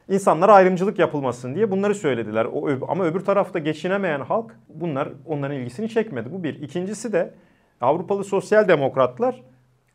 insanlara 0.09 0.53
ayrımcılık 0.53 0.99
yapılmasın 0.99 1.55
diye 1.55 1.71
bunları 1.71 1.95
söylediler. 1.95 2.45
O, 2.45 2.69
ama 2.87 3.05
öbür 3.05 3.19
tarafta 3.19 3.59
geçinemeyen 3.59 4.21
halk 4.21 4.51
bunlar 4.69 5.09
onların 5.25 5.57
ilgisini 5.57 5.89
çekmedi. 5.89 6.31
Bu 6.31 6.43
bir. 6.43 6.61
İkincisi 6.61 7.13
de 7.13 7.33
Avrupalı 7.81 8.23
sosyal 8.23 8.67
demokratlar 8.67 9.43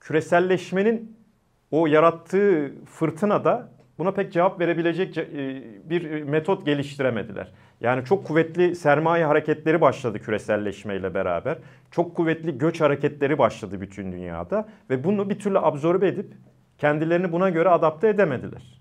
küreselleşmenin 0.01 1.17
o 1.71 1.87
yarattığı 1.87 2.73
fırtınada 2.85 3.69
buna 3.99 4.11
pek 4.11 4.33
cevap 4.33 4.61
verebilecek 4.61 5.19
e, 5.19 5.63
bir 5.85 6.23
metot 6.23 6.67
geliştiremediler. 6.67 7.53
Yani 7.81 8.05
çok 8.05 8.27
kuvvetli 8.27 8.77
sermaye 8.77 9.25
hareketleri 9.25 9.81
başladı 9.81 10.19
küreselleşmeyle 10.19 11.15
beraber. 11.15 11.59
Çok 11.91 12.17
kuvvetli 12.17 12.59
göç 12.59 12.81
hareketleri 12.81 13.39
başladı 13.39 13.81
bütün 13.81 14.13
dünyada 14.13 14.69
ve 14.91 15.05
bunu 15.05 15.31
bir 15.31 15.39
türlü 15.39 15.59
absorbe 15.59 16.09
edip 16.09 16.33
kendilerini 16.79 17.33
buna 17.33 17.51
göre 17.51 17.69
adapte 17.69 18.09
edemediler. 18.09 18.76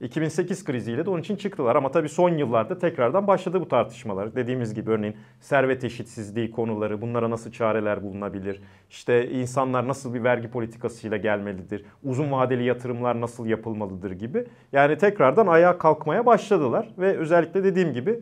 2008 0.00 0.64
kriziyle 0.64 1.06
de 1.06 1.10
onun 1.10 1.20
için 1.20 1.36
çıktılar 1.36 1.76
ama 1.76 1.90
tabii 1.90 2.08
son 2.08 2.30
yıllarda 2.30 2.78
tekrardan 2.78 3.26
başladı 3.26 3.60
bu 3.60 3.68
tartışmalar. 3.68 4.34
Dediğimiz 4.34 4.74
gibi 4.74 4.90
örneğin 4.90 5.16
servet 5.40 5.84
eşitsizliği 5.84 6.50
konuları, 6.50 7.00
bunlara 7.00 7.30
nasıl 7.30 7.52
çareler 7.52 8.02
bulunabilir? 8.02 8.62
İşte 8.90 9.30
insanlar 9.30 9.88
nasıl 9.88 10.14
bir 10.14 10.24
vergi 10.24 10.50
politikasıyla 10.50 11.16
gelmelidir? 11.16 11.84
Uzun 12.04 12.32
vadeli 12.32 12.64
yatırımlar 12.64 13.20
nasıl 13.20 13.46
yapılmalıdır 13.46 14.10
gibi. 14.10 14.46
Yani 14.72 14.98
tekrardan 14.98 15.46
ayağa 15.46 15.78
kalkmaya 15.78 16.26
başladılar 16.26 16.88
ve 16.98 17.16
özellikle 17.16 17.64
dediğim 17.64 17.92
gibi 17.92 18.20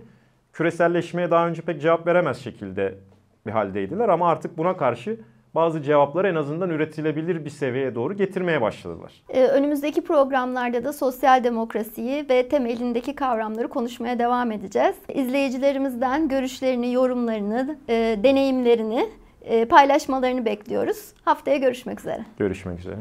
küreselleşmeye 0.53 1.31
daha 1.31 1.49
önce 1.49 1.62
pek 1.62 1.83
cevap 1.83 2.07
veremez 2.07 2.38
şekilde 2.38 2.95
bir 3.47 3.53
haldeydiler 3.53 4.09
ama 4.09 4.29
artık 4.29 4.59
buna 4.59 4.77
karşı 4.77 5.21
bazı 5.54 5.82
cevapları 5.82 6.28
en 6.28 6.34
azından 6.34 6.70
üretilebilir 6.70 7.44
bir 7.44 7.50
seviyeye 7.50 7.94
doğru 7.94 8.16
getirmeye 8.16 8.61
başladılar. 8.61 9.12
Ee, 9.28 9.44
önümüzdeki 9.44 10.00
programlarda 10.00 10.84
da 10.84 10.92
sosyal 10.92 11.44
demokrasiyi 11.44 12.28
ve 12.28 12.48
temelindeki 12.48 13.14
kavramları 13.14 13.68
konuşmaya 13.68 14.18
devam 14.18 14.52
edeceğiz. 14.52 14.96
İzleyicilerimizden 15.14 16.28
görüşlerini, 16.28 16.92
yorumlarını, 16.92 17.78
e, 17.88 18.18
deneyimlerini 18.22 19.08
e, 19.42 19.64
paylaşmalarını 19.64 20.44
bekliyoruz. 20.44 21.12
Haftaya 21.24 21.56
görüşmek 21.56 22.00
üzere. 22.00 22.24
Görüşmek 22.38 22.78
üzere. 22.78 22.98